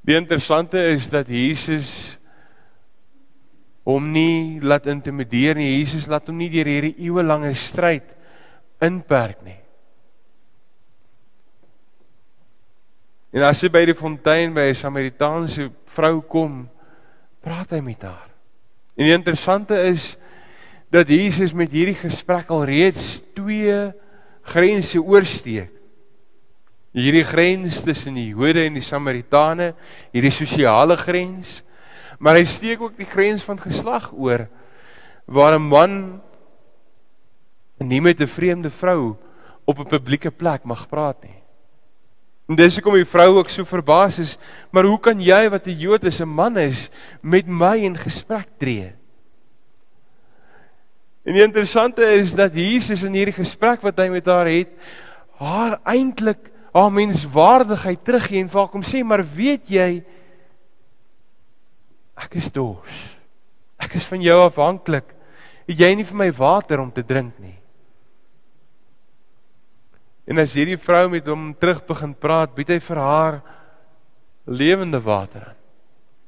Die 0.04 0.16
interessante 0.18 0.80
is 0.92 1.08
dat 1.08 1.30
Jesus 1.32 2.18
hom 3.88 4.10
nie 4.12 4.60
laat 4.64 4.88
intimideer 4.92 5.56
nie. 5.56 5.78
Jesus 5.78 6.08
laat 6.12 6.28
hom 6.28 6.36
nie 6.40 6.50
deur 6.52 6.68
hierdie 6.68 6.96
eeuelange 7.06 7.52
stryd 7.56 8.10
inperk 8.84 9.40
nie. 9.44 9.60
En 13.34 13.48
as 13.48 13.64
hy 13.64 13.70
by 13.72 13.82
die 13.88 13.96
fontein 13.98 14.52
by 14.54 14.68
'n 14.70 14.78
Samaritaanse 14.78 15.70
vrou 15.96 16.20
kom, 16.20 16.68
praat 17.40 17.72
hy 17.72 17.80
met 17.80 18.02
haar. 18.02 18.28
En 18.96 19.04
die 19.08 19.16
interessante 19.16 19.74
is 19.88 20.16
dat 20.94 21.08
Jesus 21.08 21.52
met 21.52 21.72
hierdie 21.72 21.98
gesprek 21.98 22.50
al 22.54 22.64
reeds 22.64 23.24
twee 23.44 23.92
grense 24.44 25.00
oorsteek. 25.00 25.70
Hierdie 26.94 27.26
grens 27.26 27.82
tussen 27.82 28.14
die 28.14 28.30
Jode 28.30 28.62
en 28.68 28.76
die 28.78 28.84
Samaritane, 28.84 29.72
hierdie 30.14 30.32
sosiale 30.32 30.96
grens, 30.96 31.58
maar 32.22 32.38
hy 32.38 32.44
steek 32.46 32.84
ook 32.84 32.94
die 32.96 33.08
grens 33.08 33.42
van 33.44 33.58
geslag 33.58 34.12
oor 34.14 34.46
waar 35.26 35.58
'n 35.58 35.68
man 35.68 36.20
nie 37.80 38.00
met 38.00 38.20
'n 38.20 38.28
vreemde 38.28 38.70
vrou 38.70 39.16
op 39.66 39.78
'n 39.78 39.88
publieke 39.88 40.30
plek 40.30 40.64
mag 40.64 40.88
praat 40.88 41.22
nie. 41.22 41.42
En 42.48 42.56
dis 42.56 42.74
hoekom 42.76 42.94
die 42.94 43.08
vrou 43.08 43.38
ook 43.38 43.48
so 43.48 43.64
verbaas 43.64 44.18
is, 44.18 44.38
maar 44.70 44.84
hoe 44.84 45.00
kan 45.00 45.20
jy 45.20 45.50
wat 45.50 45.66
'n 45.66 45.78
Jood 45.78 46.04
is, 46.04 46.20
'n 46.20 46.28
man 46.28 46.56
is, 46.56 46.90
met 47.22 47.46
my 47.46 47.76
in 47.76 47.96
gesprek 47.96 48.48
tree? 48.58 48.92
En 51.24 51.32
die 51.32 51.44
interessante 51.44 52.04
is 52.18 52.34
dat 52.36 52.52
Jesus 52.56 53.02
in 53.06 53.16
hierdie 53.16 53.36
gesprek 53.36 53.84
wat 53.84 53.98
hy 53.98 54.10
met 54.12 54.26
haar 54.28 54.50
het, 54.50 54.74
haar 55.40 55.78
eintlik 55.88 56.50
haar 56.74 56.90
menswaardigheid 56.92 58.02
teruggee 58.04 58.42
en 58.42 58.50
vir 58.50 58.60
haar 58.60 58.70
kom 58.70 58.82
sê, 58.82 59.04
"Maar 59.04 59.24
weet 59.24 59.68
jy, 59.70 60.04
ek 62.16 62.34
is 62.34 62.50
dors. 62.50 63.16
Ek 63.78 63.94
is 63.94 64.04
van 64.04 64.20
jou 64.20 64.40
afhanklik. 64.40 65.14
Het 65.66 65.78
jy 65.78 65.94
nie 65.94 66.04
vir 66.04 66.16
my 66.16 66.30
water 66.32 66.80
om 66.80 66.90
te 66.92 67.02
drink 67.02 67.38
nie?" 67.38 67.58
En 70.26 70.38
as 70.38 70.54
hierdie 70.54 70.78
vrou 70.78 71.08
met 71.08 71.26
hom 71.26 71.54
terug 71.54 71.86
begin 71.86 72.14
praat, 72.14 72.54
bied 72.54 72.68
hy 72.68 72.78
vir 72.78 72.96
haar 72.96 73.42
lewende 74.46 75.00
water 75.00 75.40
aan. 75.40 75.60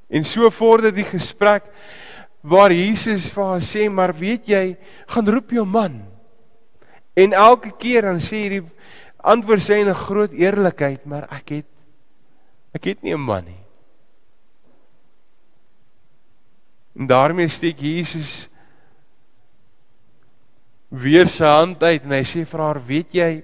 En 0.09 0.25
so 0.25 0.51
vorder 0.51 0.93
die 0.95 1.05
gesprek 1.05 1.65
waar 2.47 2.71
Jesus 2.71 3.31
vir 3.35 3.45
haar 3.45 3.65
sê, 3.65 3.91
"Maar 3.91 4.15
weet 4.15 4.47
jy, 4.49 4.77
gaan 5.07 5.27
roep 5.27 5.51
jou 5.51 5.65
man." 5.67 6.07
En 7.15 7.33
elke 7.33 7.73
keer 7.79 8.03
dan 8.03 8.21
sê 8.21 8.37
hierdie 8.47 8.71
antwoord 9.19 9.63
sê 9.63 9.81
in 9.81 9.89
'n 9.89 9.95
groot 9.95 10.33
eerlikheid, 10.33 11.07
"Maar 11.07 11.29
ek 11.31 11.49
het 11.49 11.67
ek 12.75 12.85
het 12.85 13.03
nie 13.03 13.15
'n 13.15 13.21
man 13.21 13.45
nie." 13.45 13.65
En 16.97 17.07
daarmee 17.07 17.49
steek 17.49 17.81
Jesus 17.81 18.49
weer 20.89 21.29
sy 21.29 21.45
hand 21.45 21.83
uit 21.83 22.03
en 22.03 22.11
hy 22.11 22.23
sê 22.23 22.47
vir 22.47 22.61
haar, 22.61 22.87
"Weet 22.87 23.13
jy, 23.13 23.43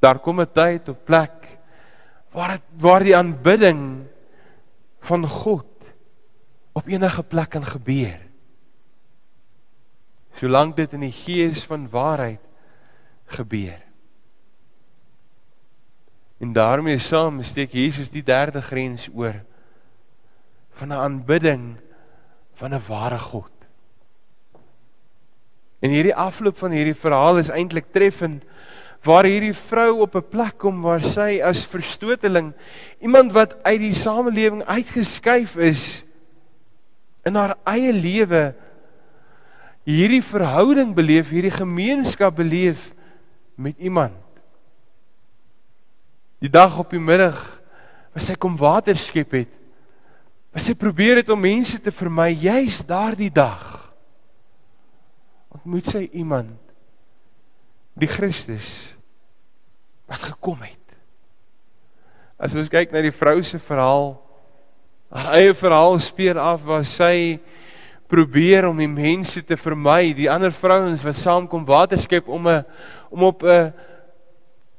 daar 0.00 0.18
kom 0.18 0.40
'n 0.40 0.52
tyd 0.52 0.88
op 0.88 1.04
plek 1.04 1.60
waar 2.32 2.50
het, 2.50 2.62
waar 2.78 3.04
die 3.04 3.16
aanbidding 3.16 4.06
van 5.00 5.26
God 5.26 5.69
op 6.72 6.86
enige 6.86 7.22
plek 7.22 7.50
kan 7.50 7.64
gebeur. 7.64 8.18
Solank 10.38 10.76
dit 10.76 10.92
in 10.92 11.00
die 11.00 11.14
gees 11.14 11.64
van 11.68 11.88
waarheid 11.90 12.40
gebeur. 13.26 13.80
En 16.40 16.52
daarmee 16.52 16.98
saam 16.98 17.42
steek 17.42 17.72
Jesus 17.72 18.10
die 18.10 18.24
derde 18.24 18.62
grens 18.64 19.08
oor 19.12 19.42
van 20.78 20.88
'n 20.88 21.02
aanbidding 21.06 21.76
van 22.54 22.74
'n 22.74 22.82
ware 22.86 23.18
God. 23.18 23.50
En 25.80 25.90
hierdie 25.90 26.14
afloop 26.14 26.58
van 26.58 26.70
hierdie 26.70 26.94
verhaal 26.94 27.38
is 27.38 27.48
eintlik 27.48 27.92
treffend 27.92 28.44
waar 29.02 29.24
hierdie 29.24 29.54
vrou 29.54 30.00
op 30.00 30.14
'n 30.14 30.28
plek 30.28 30.58
kom 30.58 30.82
waar 30.82 31.00
sy 31.00 31.40
as 31.44 31.66
verstoteling 31.66 32.52
iemand 33.00 33.32
wat 33.32 33.62
uit 33.62 33.80
die 33.80 33.94
samelewing 33.94 34.64
uitgeskuif 34.64 35.56
is 35.56 36.04
in 37.26 37.36
haar 37.36 37.56
eie 37.68 37.92
lewe 37.92 38.50
hierdie 39.88 40.22
verhouding 40.22 40.94
beleef, 40.94 41.32
hierdie 41.32 41.54
gemeenskap 41.54 42.36
beleef 42.36 42.90
met 43.60 43.78
iemand 43.78 44.16
Die 46.40 46.48
dag 46.48 46.78
op 46.80 46.92
die 46.92 47.00
middag 47.00 47.36
was 48.16 48.30
hy 48.32 48.36
kom 48.40 48.56
water 48.58 48.96
skep 48.98 49.34
het. 49.36 49.50
Was 50.56 50.66
hy 50.70 50.74
probeer 50.74 51.20
het 51.20 51.28
om 51.30 51.40
mense 51.40 51.76
te 51.78 51.92
vermy 51.94 52.32
juis 52.32 52.80
daardie 52.88 53.30
dag. 53.30 53.92
Ontmoet 55.52 55.90
sy 55.92 56.06
iemand 56.16 56.56
die 58.00 58.08
Christus 58.08 58.96
wat 60.10 60.24
gekom 60.32 60.64
het. 60.64 60.78
As 62.40 62.56
ons 62.56 62.72
kyk 62.72 62.90
na 62.90 63.04
die 63.04 63.14
vrou 63.14 63.36
se 63.44 63.60
verhaal, 63.60 64.14
haar 65.10 65.34
eie 65.40 65.54
verhaal 65.54 65.98
speel 65.98 66.38
af 66.38 66.62
waar 66.62 66.84
sy 66.86 67.40
probeer 68.10 68.68
om 68.68 68.78
die 68.78 68.90
mense 68.90 69.42
te 69.46 69.58
vermy, 69.58 70.12
die 70.14 70.30
ander 70.30 70.52
vrouens 70.54 71.02
wat 71.06 71.18
saamkom 71.18 71.66
water 71.66 71.98
skep 71.98 72.28
om 72.28 72.46
'n 72.48 72.64
om 73.10 73.22
op 73.22 73.42
'n 73.42 73.72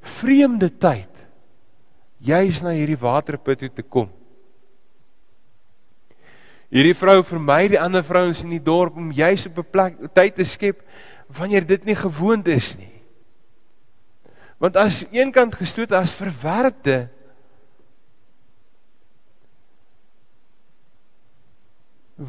vreemde 0.01 0.69
tyd 0.69 1.11
juis 2.19 2.61
na 2.63 2.71
hierdie 2.71 2.99
waterput 2.99 3.59
toe 3.59 3.69
te 3.69 3.83
kom. 3.83 4.09
Hierdie 6.71 6.95
vrou 6.95 7.23
vermy 7.23 7.67
die 7.67 7.79
ander 7.79 8.03
vrouens 8.03 8.43
in 8.43 8.49
die 8.49 8.63
dorp 8.63 8.95
om 8.95 9.11
juis 9.11 9.45
op 9.45 9.57
'n 9.57 9.71
plek 9.71 9.95
tyd 10.13 10.35
te 10.35 10.45
skep 10.45 10.81
wanneer 11.27 11.65
dit 11.65 11.85
nie 11.85 11.95
gewoond 11.95 12.47
is 12.47 12.77
nie. 12.77 13.01
Want 14.59 14.77
as 14.77 15.05
eenkant 15.11 15.55
gestoot 15.55 15.91
as 15.91 16.13
verwerpte 16.13 17.09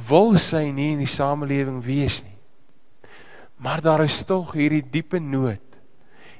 wil 0.09 0.37
sy 0.41 0.71
nie 0.73 0.93
in 0.95 1.03
die 1.03 1.11
samelewing 1.11 1.83
wees 1.85 2.23
nie. 2.25 2.37
Maar 3.63 3.83
daar 3.85 4.05
is 4.07 4.23
tog 4.27 4.55
hierdie 4.57 4.83
diepe 4.83 5.21
nood. 5.21 5.63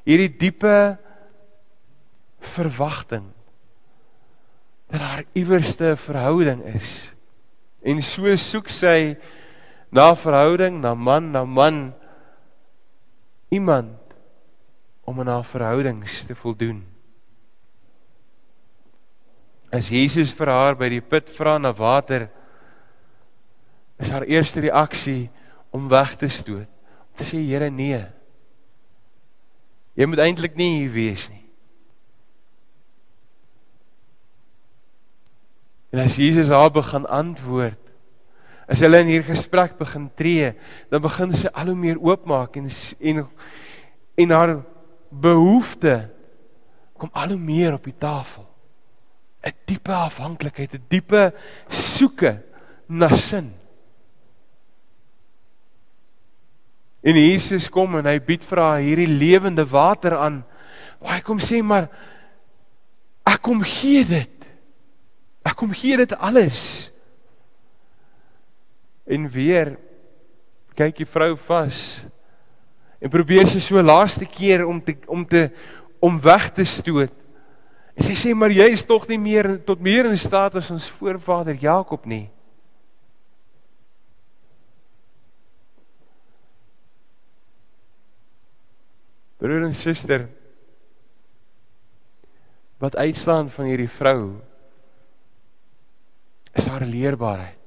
Hierdie 0.09 0.33
diepe 0.33 0.97
verwagting 2.57 3.29
dat 4.93 5.01
daar 5.01 5.23
iewerste 5.33 5.95
verhouding 5.97 6.65
is. 6.75 7.13
En 7.81 8.03
so 8.05 8.29
soek 8.37 8.69
sy 8.69 9.15
na 9.93 10.11
verhouding, 10.17 10.83
na 10.83 10.93
man, 10.95 11.31
na 11.33 11.45
man 11.45 11.95
iemand 13.49 13.97
om 15.09 15.21
in 15.21 15.31
haar 15.33 15.45
verhoudings 15.49 16.27
te 16.29 16.37
voldoen. 16.37 16.83
As 19.73 19.89
Jesus 19.89 20.35
vir 20.37 20.53
haar 20.53 20.77
by 20.77 20.91
die 20.93 21.01
put 21.01 21.33
vra 21.33 21.57
na 21.57 21.73
water, 21.73 22.29
is 23.99 24.11
haar 24.11 24.23
eerste 24.23 24.61
reaksie 24.61 25.31
om 25.71 25.89
weg 25.89 26.17
te 26.17 26.29
stoot. 26.29 26.69
Om 27.13 27.17
te 27.17 27.25
sê 27.25 27.41
Here 27.41 27.71
nee. 27.71 28.01
Jy 29.95 30.09
moet 30.09 30.23
eintlik 30.25 30.57
nie 30.57 30.71
hier 30.81 30.93
wees 30.95 31.29
nie. 31.29 31.43
En 35.93 36.01
as 36.01 36.17
Jesus 36.17 36.49
haar 36.49 36.71
begin 36.73 37.05
antwoord, 37.05 37.81
as 38.65 38.81
hulle 38.81 39.03
in 39.05 39.11
hierdie 39.13 39.35
gesprek 39.35 39.75
begin 39.77 40.07
tree, 40.17 40.55
dan 40.89 41.03
begin 41.05 41.35
sy 41.37 41.51
al 41.53 41.69
hoe 41.69 41.77
meer 41.77 42.01
oopmaak 42.01 42.57
en 42.57 42.71
en 43.01 43.27
en 44.23 44.33
haar 44.33 44.55
behoefte 45.13 45.97
kom 46.97 47.11
al 47.13 47.35
hoe 47.35 47.41
meer 47.41 47.77
op 47.77 47.85
die 47.85 47.97
tafel. 47.99 48.47
'n 49.43 49.53
Diepe 49.67 49.93
afhanklikheid, 49.93 50.75
'n 50.75 50.85
diepe 50.89 51.35
soeke 51.69 52.41
na 52.89 53.09
sin. 53.09 53.53
En 57.03 57.19
Jesus 57.19 57.67
kom 57.71 57.99
en 57.99 58.07
hy 58.07 58.19
bied 58.23 58.45
vir 58.47 58.63
haar 58.63 58.83
hierdie 58.83 59.11
lewende 59.11 59.65
water 59.67 60.15
aan. 60.17 60.43
Waar 61.03 61.19
hy 61.19 61.23
kom 61.27 61.41
sê 61.43 61.59
maar 61.63 61.89
ek 63.27 63.43
kom 63.43 63.63
gee 63.67 64.05
dit. 64.07 64.47
Ek 65.43 65.57
kom 65.59 65.75
gee 65.75 65.99
dit 65.99 66.15
alles. 66.19 66.93
En 69.11 69.27
weer 69.31 69.75
kyk 70.79 71.03
die 71.03 71.09
vrou 71.09 71.35
vas 71.49 71.79
en 73.03 73.11
probeer 73.11 73.49
sy 73.51 73.61
so 73.61 73.83
laaste 73.83 74.25
keer 74.31 74.63
om 74.65 74.79
te 74.81 74.95
om 75.11 75.25
te 75.27 75.49
om 76.03 76.21
weg 76.23 76.49
te 76.55 76.65
stoot. 76.67 77.13
En 77.99 78.07
sy 78.07 78.15
sê 78.17 78.33
maar 78.35 78.55
jy 78.55 78.71
is 78.73 78.87
tog 78.87 79.05
nie 79.11 79.21
meer 79.21 79.57
tot 79.67 79.83
meer 79.83 80.09
in 80.09 80.19
staat 80.19 80.55
as 80.59 80.71
ons 80.73 80.89
voorvader 81.01 81.59
Jakob 81.61 82.07
nie. 82.09 82.29
Broer 89.43 89.65
en 89.67 89.75
suster 89.75 90.29
wat 92.79 92.95
uitstaan 92.95 93.49
van 93.51 93.67
hierdie 93.67 93.91
vrou 93.91 94.39
is 96.55 96.67
haar 96.71 96.85
leerbaarheid. 96.87 97.59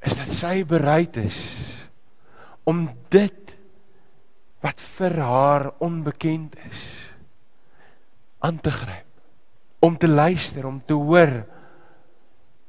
Is 0.00 0.16
dat 0.16 0.32
sy 0.32 0.62
bereid 0.68 1.16
is 1.20 1.40
om 2.68 2.86
dit 3.12 3.52
wat 4.64 4.80
vir 4.96 5.18
haar 5.20 5.68
onbekend 5.82 6.56
is 6.70 6.84
aan 8.40 8.60
te 8.64 8.72
gryp 8.72 9.08
om 9.82 9.98
te 9.98 10.08
luister 10.08 10.66
om 10.66 10.78
te 10.86 10.94
hoor 10.94 11.42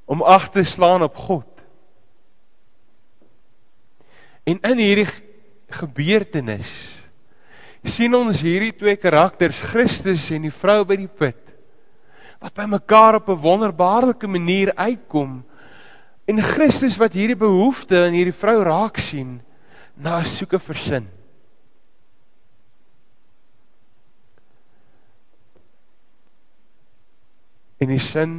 om 0.06 0.24
ag 0.26 0.50
te 0.52 0.64
slaan 0.66 1.06
op 1.06 1.16
God 1.16 1.62
en 4.50 4.60
in 4.60 4.82
hierdie 4.82 5.08
gebeurtenis 5.74 6.74
sien 7.84 8.14
ons 8.16 8.42
hierdie 8.42 8.72
twee 8.72 8.96
karakters 8.96 9.60
Christus 9.60 10.30
en 10.32 10.48
die 10.48 10.54
vrou 10.54 10.84
by 10.88 10.98
die 10.98 11.10
put 11.12 11.40
wat 12.44 12.56
by 12.56 12.66
mekaar 12.68 13.22
op 13.22 13.30
'n 13.30 13.42
wonderbaarlike 13.42 14.28
manier 14.28 14.74
uitkom 14.76 15.44
en 16.28 16.42
Christus 16.42 16.98
wat 16.98 17.14
hierdie 17.14 17.40
behoefte 17.40 18.08
in 18.08 18.14
hierdie 18.14 18.40
vrou 18.40 18.64
raak 18.64 18.98
sien 18.98 19.42
na 19.96 20.24
soeke 20.24 20.60
vir 20.60 20.76
sin 20.76 21.08
En 27.84 27.92
die 27.92 28.00
sin 28.00 28.36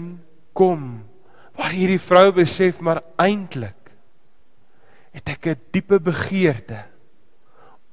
kom 0.57 1.04
waar 1.54 1.74
hierdie 1.76 2.00
vrou 2.00 2.30
besef 2.35 2.80
maar 2.83 3.02
eintlik 3.20 3.90
het 5.14 5.28
ek 5.28 5.46
'n 5.46 5.61
diepe 5.70 6.00
begeerte 6.00 6.80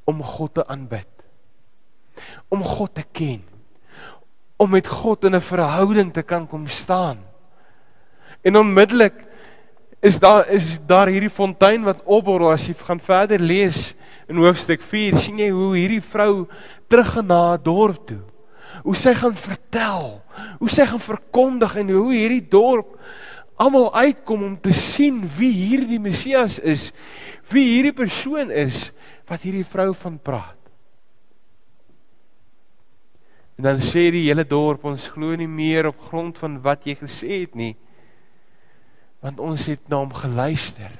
om 0.09 0.23
God 0.23 0.53
te 0.53 0.63
aanbid. 0.65 1.10
Om 2.49 2.63
God 2.63 2.95
te 2.95 3.03
ken. 3.11 3.41
Om 4.57 4.69
met 4.69 4.87
God 4.87 5.23
in 5.23 5.35
'n 5.35 5.41
verhouding 5.41 6.13
te 6.13 6.21
kan 6.21 6.47
kom 6.47 6.67
staan. 6.67 7.17
En 8.41 8.57
onmiddellik 8.57 9.13
is 9.99 10.19
daar 10.19 10.47
is 10.49 10.79
daar 10.85 11.07
hierdie 11.07 11.29
fontein 11.29 11.83
wat 11.83 12.03
opborrel 12.05 12.51
as 12.51 12.67
jy 12.67 12.73
gaan 12.73 12.99
verder 12.99 13.39
lees 13.39 13.95
in 14.27 14.35
hoofstuk 14.35 14.81
4 14.81 15.17
sien 15.17 15.37
jy 15.37 15.49
hoe 15.49 15.75
hierdie 15.75 16.01
vrou 16.01 16.47
teruggaan 16.89 17.27
na 17.27 17.47
haar 17.47 17.63
dorp 17.63 18.07
toe 18.07 18.31
hoe 18.83 18.95
sy 18.97 19.13
gaan 19.17 19.35
vertel, 19.37 20.07
hoe 20.61 20.71
sy 20.71 20.85
gaan 20.89 21.03
verkondig 21.03 21.75
en 21.81 21.91
hoe 21.93 22.13
hierdie 22.13 22.43
dorp 22.51 22.97
almal 23.61 23.91
uitkom 23.93 24.45
om 24.47 24.55
te 24.57 24.73
sien 24.73 25.21
wie 25.37 25.51
hierdie 25.53 25.99
Messias 26.01 26.57
is, 26.57 26.89
wie 27.51 27.67
hierdie 27.75 27.95
persoon 27.95 28.49
is 28.49 28.89
wat 29.29 29.43
hierdie 29.45 29.67
vrou 29.67 29.91
van 30.01 30.17
praat. 30.17 30.60
En 33.61 33.67
dan 33.67 33.81
sê 33.85 34.07
die 34.09 34.23
hele 34.25 34.41
dorp 34.41 34.87
ons 34.89 35.03
glo 35.13 35.35
nie 35.37 35.45
meer 35.45 35.85
op 35.85 35.99
grond 36.07 36.33
van 36.41 36.55
wat 36.65 36.87
jy 36.89 36.95
gesê 36.97 37.43
het 37.43 37.51
nie, 37.53 37.75
want 39.21 39.37
ons 39.37 39.67
het 39.69 39.83
na 39.85 39.99
hom 40.01 40.15
geluister. 40.17 40.95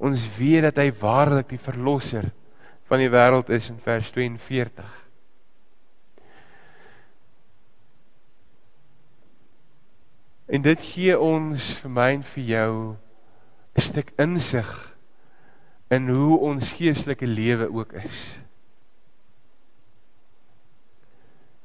Ons 0.00 0.24
weet 0.38 0.64
dat 0.64 0.78
hy 0.80 0.86
waarlik 0.96 1.50
die 1.50 1.60
verlosser 1.60 2.30
van 2.88 3.02
die 3.04 3.10
wêreld 3.12 3.52
is 3.52 3.68
in 3.68 3.82
vers 3.84 4.08
42. 4.16 4.94
En 10.56 10.64
dit 10.64 10.86
gee 10.94 11.18
ons 11.20 11.66
vir 11.82 11.92
my 11.98 12.06
en 12.14 12.24
vir 12.30 12.46
jou 12.54 12.72
'n 13.76 13.84
stuk 13.90 14.14
insig 14.16 14.72
in 15.90 16.08
hoe 16.08 16.40
ons 16.40 16.72
geestelike 16.80 17.28
lewe 17.28 17.68
ook 17.68 17.92
is. 17.92 18.40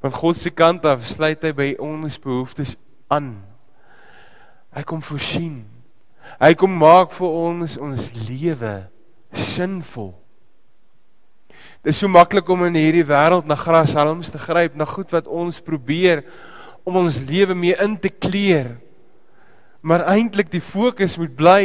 Van 0.03 0.13
God 0.13 0.37
se 0.37 0.51
kant 0.53 0.85
af 0.85 1.05
sluit 1.09 1.41
hy 1.41 1.53
by 1.55 1.67
ons 1.81 2.19
behoeftes 2.21 2.75
aan. 3.11 3.33
Hy 4.75 4.83
kom 4.85 5.01
voorsien. 5.01 5.63
Hy 6.37 6.53
kom 6.59 6.73
maak 6.77 7.15
vir 7.17 7.33
ons 7.33 7.77
ons 7.81 8.11
lewe 8.27 8.75
sinvol. 9.33 10.11
Dit 11.81 11.95
is 11.95 12.01
so 12.03 12.09
maklik 12.11 12.49
om 12.51 12.65
in 12.67 12.77
hierdie 12.77 13.05
wêreld 13.07 13.47
na 13.47 13.57
grashalms 13.57 14.29
te 14.33 14.41
gryp, 14.41 14.75
na 14.75 14.85
goed 14.85 15.13
wat 15.15 15.29
ons 15.29 15.61
probeer 15.63 16.25
om 16.85 16.99
ons 16.99 17.21
lewe 17.25 17.55
mee 17.57 17.77
in 17.81 17.95
te 18.01 18.11
kleer. 18.11 18.75
Maar 19.81 20.05
eintlik 20.13 20.51
die 20.51 20.61
fokus 20.61 21.17
moet 21.17 21.33
bly 21.37 21.61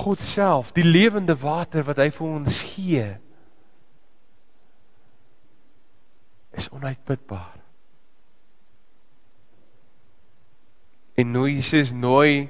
God 0.00 0.22
self, 0.22 0.70
die 0.74 0.86
lewende 0.86 1.34
water 1.38 1.84
wat 1.86 1.98
hy 2.02 2.08
vir 2.14 2.26
ons 2.30 2.62
gee. 2.74 3.08
is 6.60 6.68
onuitputbaar. 6.68 7.59
En 11.20 11.34
nou 11.34 11.46
Jesus 11.50 11.92
nooi 11.92 12.48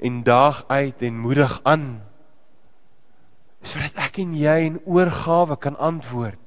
en 0.00 0.22
daag 0.24 0.64
uit 0.72 1.02
en 1.04 1.20
moedig 1.20 1.60
aan 1.62 1.86
sodat 3.64 3.96
ek 4.04 4.18
en 4.20 4.34
jy 4.36 4.56
in 4.66 4.74
oorgawe 4.84 5.56
kan 5.56 5.76
antwoord. 5.80 6.40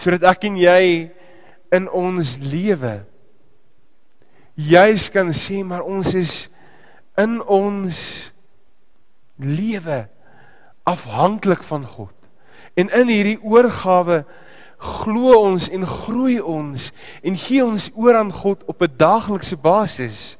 Sodat 0.00 0.24
ek 0.30 0.46
en 0.48 0.54
jy 0.56 0.84
in 1.76 1.90
ons 1.92 2.38
lewe 2.40 3.02
juis 4.54 5.08
kan 5.10 5.32
sê 5.34 5.62
maar 5.66 5.82
ons 5.82 6.14
is 6.14 6.34
in 7.18 7.40
ons 7.42 7.98
lewe 9.42 10.04
afhanklik 10.86 11.62
van 11.66 11.86
God. 11.86 12.14
En 12.78 12.90
in 12.90 13.10
hierdie 13.10 13.38
oorgawe 13.42 14.22
glo 14.78 15.34
ons 15.40 15.68
en 15.68 15.86
groei 15.86 16.40
ons 16.40 16.90
en 17.22 17.36
gee 17.36 17.64
ons 17.64 17.90
oor 17.94 18.18
aan 18.18 18.32
God 18.32 18.64
op 18.64 18.82
'n 18.82 18.96
daaglikse 18.96 19.56
basis 19.56 20.38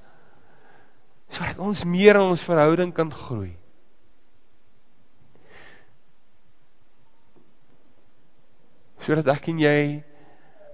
sodat 1.35 1.59
ons 1.59 1.85
meer 1.85 2.14
in 2.14 2.30
ons 2.30 2.43
verhouding 2.47 2.93
kan 2.95 3.11
groei. 3.11 3.57
Sodat 9.03 9.28
ek 9.35 9.51
en 9.53 9.59
jy 9.59 9.80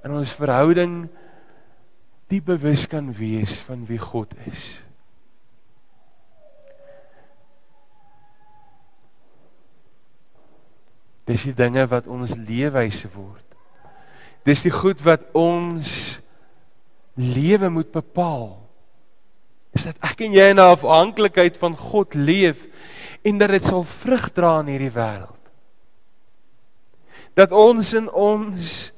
in 0.05 0.15
ons 0.15 0.37
verhouding 0.37 1.09
die 2.31 2.43
bewus 2.45 2.87
kan 2.87 3.11
wees 3.17 3.59
van 3.67 3.87
wie 3.89 3.99
God 3.99 4.35
is. 4.47 4.83
Dis 11.27 11.47
die 11.47 11.55
dinge 11.55 11.87
wat 11.91 12.09
ons 12.11 12.37
leefwyse 12.39 13.11
word. 13.15 13.50
Dis 14.49 14.65
die 14.65 14.73
goed 14.73 15.03
wat 15.05 15.27
ons 15.37 16.21
lewe 17.21 17.69
moet 17.71 17.91
bepaal. 17.93 18.57
Is 19.77 19.87
dat 19.87 19.99
ek 20.03 20.25
en 20.27 20.33
jy 20.35 20.51
in 20.51 20.59
'n 20.59 20.73
afhanklikheid 20.75 21.59
van 21.59 21.77
God 21.77 22.15
leef 22.15 22.59
en 23.23 23.39
dat 23.39 23.51
dit 23.51 23.65
sal 23.65 23.85
vrug 23.85 24.33
dra 24.33 24.61
in 24.61 24.73
hierdie 24.73 24.95
wêreld. 24.95 25.45
Dat 27.35 27.53
ons 27.53 27.93
in 27.95 28.11
ons 28.11 28.93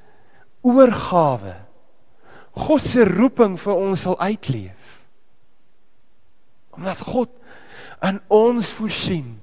oorgawe 0.62 1.57
God 2.53 2.84
se 2.84 3.05
roeping 3.05 3.57
vir 3.61 3.74
ons 3.74 4.01
sal 4.01 4.18
uitleef. 4.20 5.01
Omdat 6.76 7.01
God 7.01 7.30
aan 8.01 8.20
ons 8.28 8.68
voorsien 8.68 9.38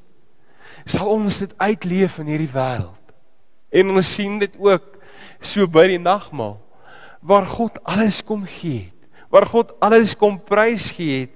sal 0.89 1.09
ons 1.09 1.37
dit 1.37 1.51
uitleef 1.57 2.17
in 2.19 2.29
hierdie 2.31 2.53
wêreld. 2.53 3.13
En 3.69 3.91
ons 3.93 4.13
sien 4.15 4.39
dit 4.39 4.55
ook 4.57 4.98
so 5.41 5.67
by 5.67 5.87
die 5.87 6.01
nagmaal 6.01 6.59
waar 7.21 7.47
God 7.47 7.79
alles 7.83 8.21
kom 8.23 8.45
gee 8.47 8.89
het, 8.89 9.25
waar 9.29 9.45
God 9.45 9.73
alles 9.83 10.15
kom 10.17 10.39
prys 10.39 10.89
gee 10.95 11.25
het 11.25 11.35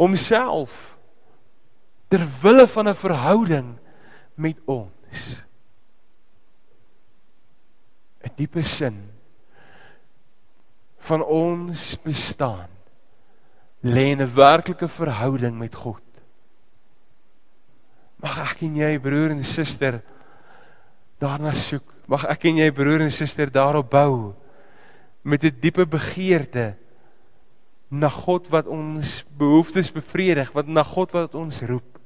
homself 0.00 0.70
ter 2.10 2.24
wille 2.42 2.66
van 2.66 2.88
'n 2.88 2.94
verhouding 2.94 3.78
met 4.34 4.58
ons. 4.66 5.42
'n 8.24 8.32
Diepe 8.36 8.62
sin 8.62 9.10
van 10.98 11.22
ons 11.24 11.96
bestaan 12.02 12.68
lê 13.82 14.12
in 14.12 14.22
'n 14.22 14.34
werklike 14.34 14.88
verhouding 14.88 15.58
met 15.58 15.74
God. 15.74 16.02
Mag 18.16 18.38
ek 18.52 18.62
en 18.62 18.76
jy 18.76 18.98
broer 18.98 19.30
en 19.30 19.44
suster 19.44 20.02
daarna 21.18 21.52
soek. 21.52 21.99
Mag 22.10 22.26
ek 22.26 22.48
en 22.50 22.58
jy 22.58 22.70
broer 22.74 23.04
en 23.04 23.12
suster 23.14 23.52
daarop 23.54 23.90
bou 23.92 24.34
met 25.22 25.44
'n 25.44 25.60
diepe 25.60 25.86
begeerte 25.86 26.74
na 27.90 28.08
God 28.08 28.48
wat 28.50 28.66
ons 28.66 29.24
behoeftes 29.38 29.92
bevredig, 29.92 30.50
wat 30.52 30.66
na 30.66 30.82
God 30.82 31.12
wat 31.12 31.34
ons 31.34 31.62
roep. 31.62 31.98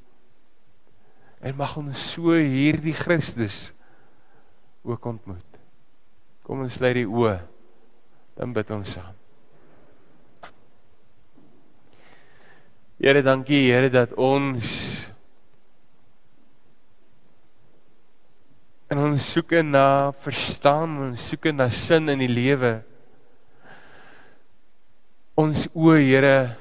En 1.41 1.57
mag 1.57 1.77
ons 1.77 2.13
so 2.13 2.33
hierdie 2.33 2.97
Christus 2.97 3.73
ook 4.83 5.05
ontmoet. 5.05 5.61
Kom 6.43 6.61
ons 6.61 6.75
sluit 6.75 6.95
die 6.95 7.09
oë. 7.09 7.41
Dan 8.37 8.53
bid 8.53 8.71
ons 8.71 8.97
saam. 8.97 9.15
Here, 12.99 13.23
dankie 13.23 13.69
Here 13.69 13.91
dat 13.93 14.13
ons 14.17 15.05
En 18.95 19.01
ons 19.03 19.25
soek 19.27 19.57
na 19.67 20.13
verstaan, 20.23 20.93
ons 21.09 21.23
soek 21.33 21.49
na 21.51 21.67
sin 21.75 22.13
in 22.13 22.21
die 22.23 22.31
lewe. 22.31 22.77
Ons 25.35 25.65
o, 25.75 25.89
Here, 25.99 26.55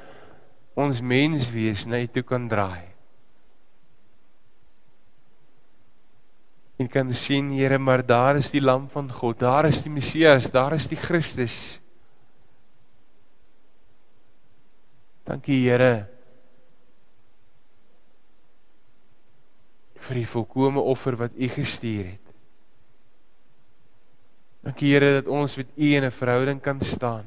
ons 0.73 0.97
mens 0.97 1.45
wees 1.53 1.83
na 1.85 1.99
U 2.01 2.07
toe 2.09 2.23
kan 2.25 2.47
draai. 2.49 2.87
En 6.81 6.89
kan 6.89 7.13
sien, 7.13 7.51
Here, 7.53 7.77
maar 7.77 8.01
daar 8.01 8.41
is 8.41 8.49
die 8.49 8.63
lam 8.63 8.87
van 8.89 9.13
God, 9.13 9.37
daar 9.45 9.69
is 9.69 9.83
die 9.85 9.93
Messias, 9.93 10.49
daar 10.49 10.73
is 10.73 10.89
die 10.89 10.97
Christus. 10.97 11.59
Dankie, 15.29 15.61
Here. 15.67 15.93
vir 20.03 20.19
die 20.19 20.27
volkomme 20.27 20.81
offer 20.83 21.15
wat 21.15 21.37
U 21.39 21.47
gestuur 21.47 22.03
het. 22.09 22.22
Dankie 24.63 24.93
Here 24.93 25.19
dat 25.19 25.27
ons 25.27 25.57
met 25.59 25.67
U 25.75 25.87
in 25.95 26.03
'n 26.03 26.11
verhouding 26.11 26.61
kan 26.61 26.79
staan. 26.81 27.25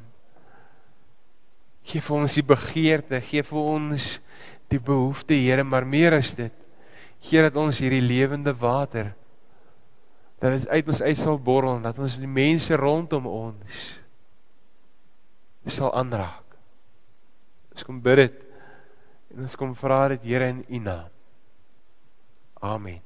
Geef 1.84 2.05
vir 2.07 2.16
ons 2.16 2.34
die 2.34 2.43
begeerte, 2.43 3.20
gee 3.20 3.43
vir 3.43 3.59
ons 3.59 4.20
die 4.68 4.80
behoefte, 4.80 5.34
Here, 5.34 5.62
maar 5.62 5.87
meer 5.87 6.12
as 6.12 6.34
dit. 6.34 6.53
Gee 7.20 7.43
dat 7.43 7.57
ons 7.57 7.78
hierdie 7.78 8.03
lewende 8.03 8.53
water 8.53 9.14
dat 10.39 10.53
dit 10.53 10.68
uit 10.68 10.89
ons 10.89 11.03
uit 11.03 11.18
sal 11.18 11.39
borrel 11.41 11.78
en 11.78 11.87
dat 11.87 11.99
ons 11.99 12.18
die 12.20 12.28
mense 12.28 12.76
rondom 12.76 13.26
ons 13.26 13.87
sal 15.66 15.91
aanraak. 15.99 16.45
Ons 17.72 17.87
kom 17.87 17.99
bid 18.05 18.20
dit 18.20 18.37
en 19.34 19.49
ons 19.49 19.59
kom 19.59 19.74
vra 19.76 20.05
dit 20.14 20.28
Here 20.28 20.53
in 20.53 20.62
U 20.68 20.82
naam. 20.84 21.11
Amen. 22.62 23.05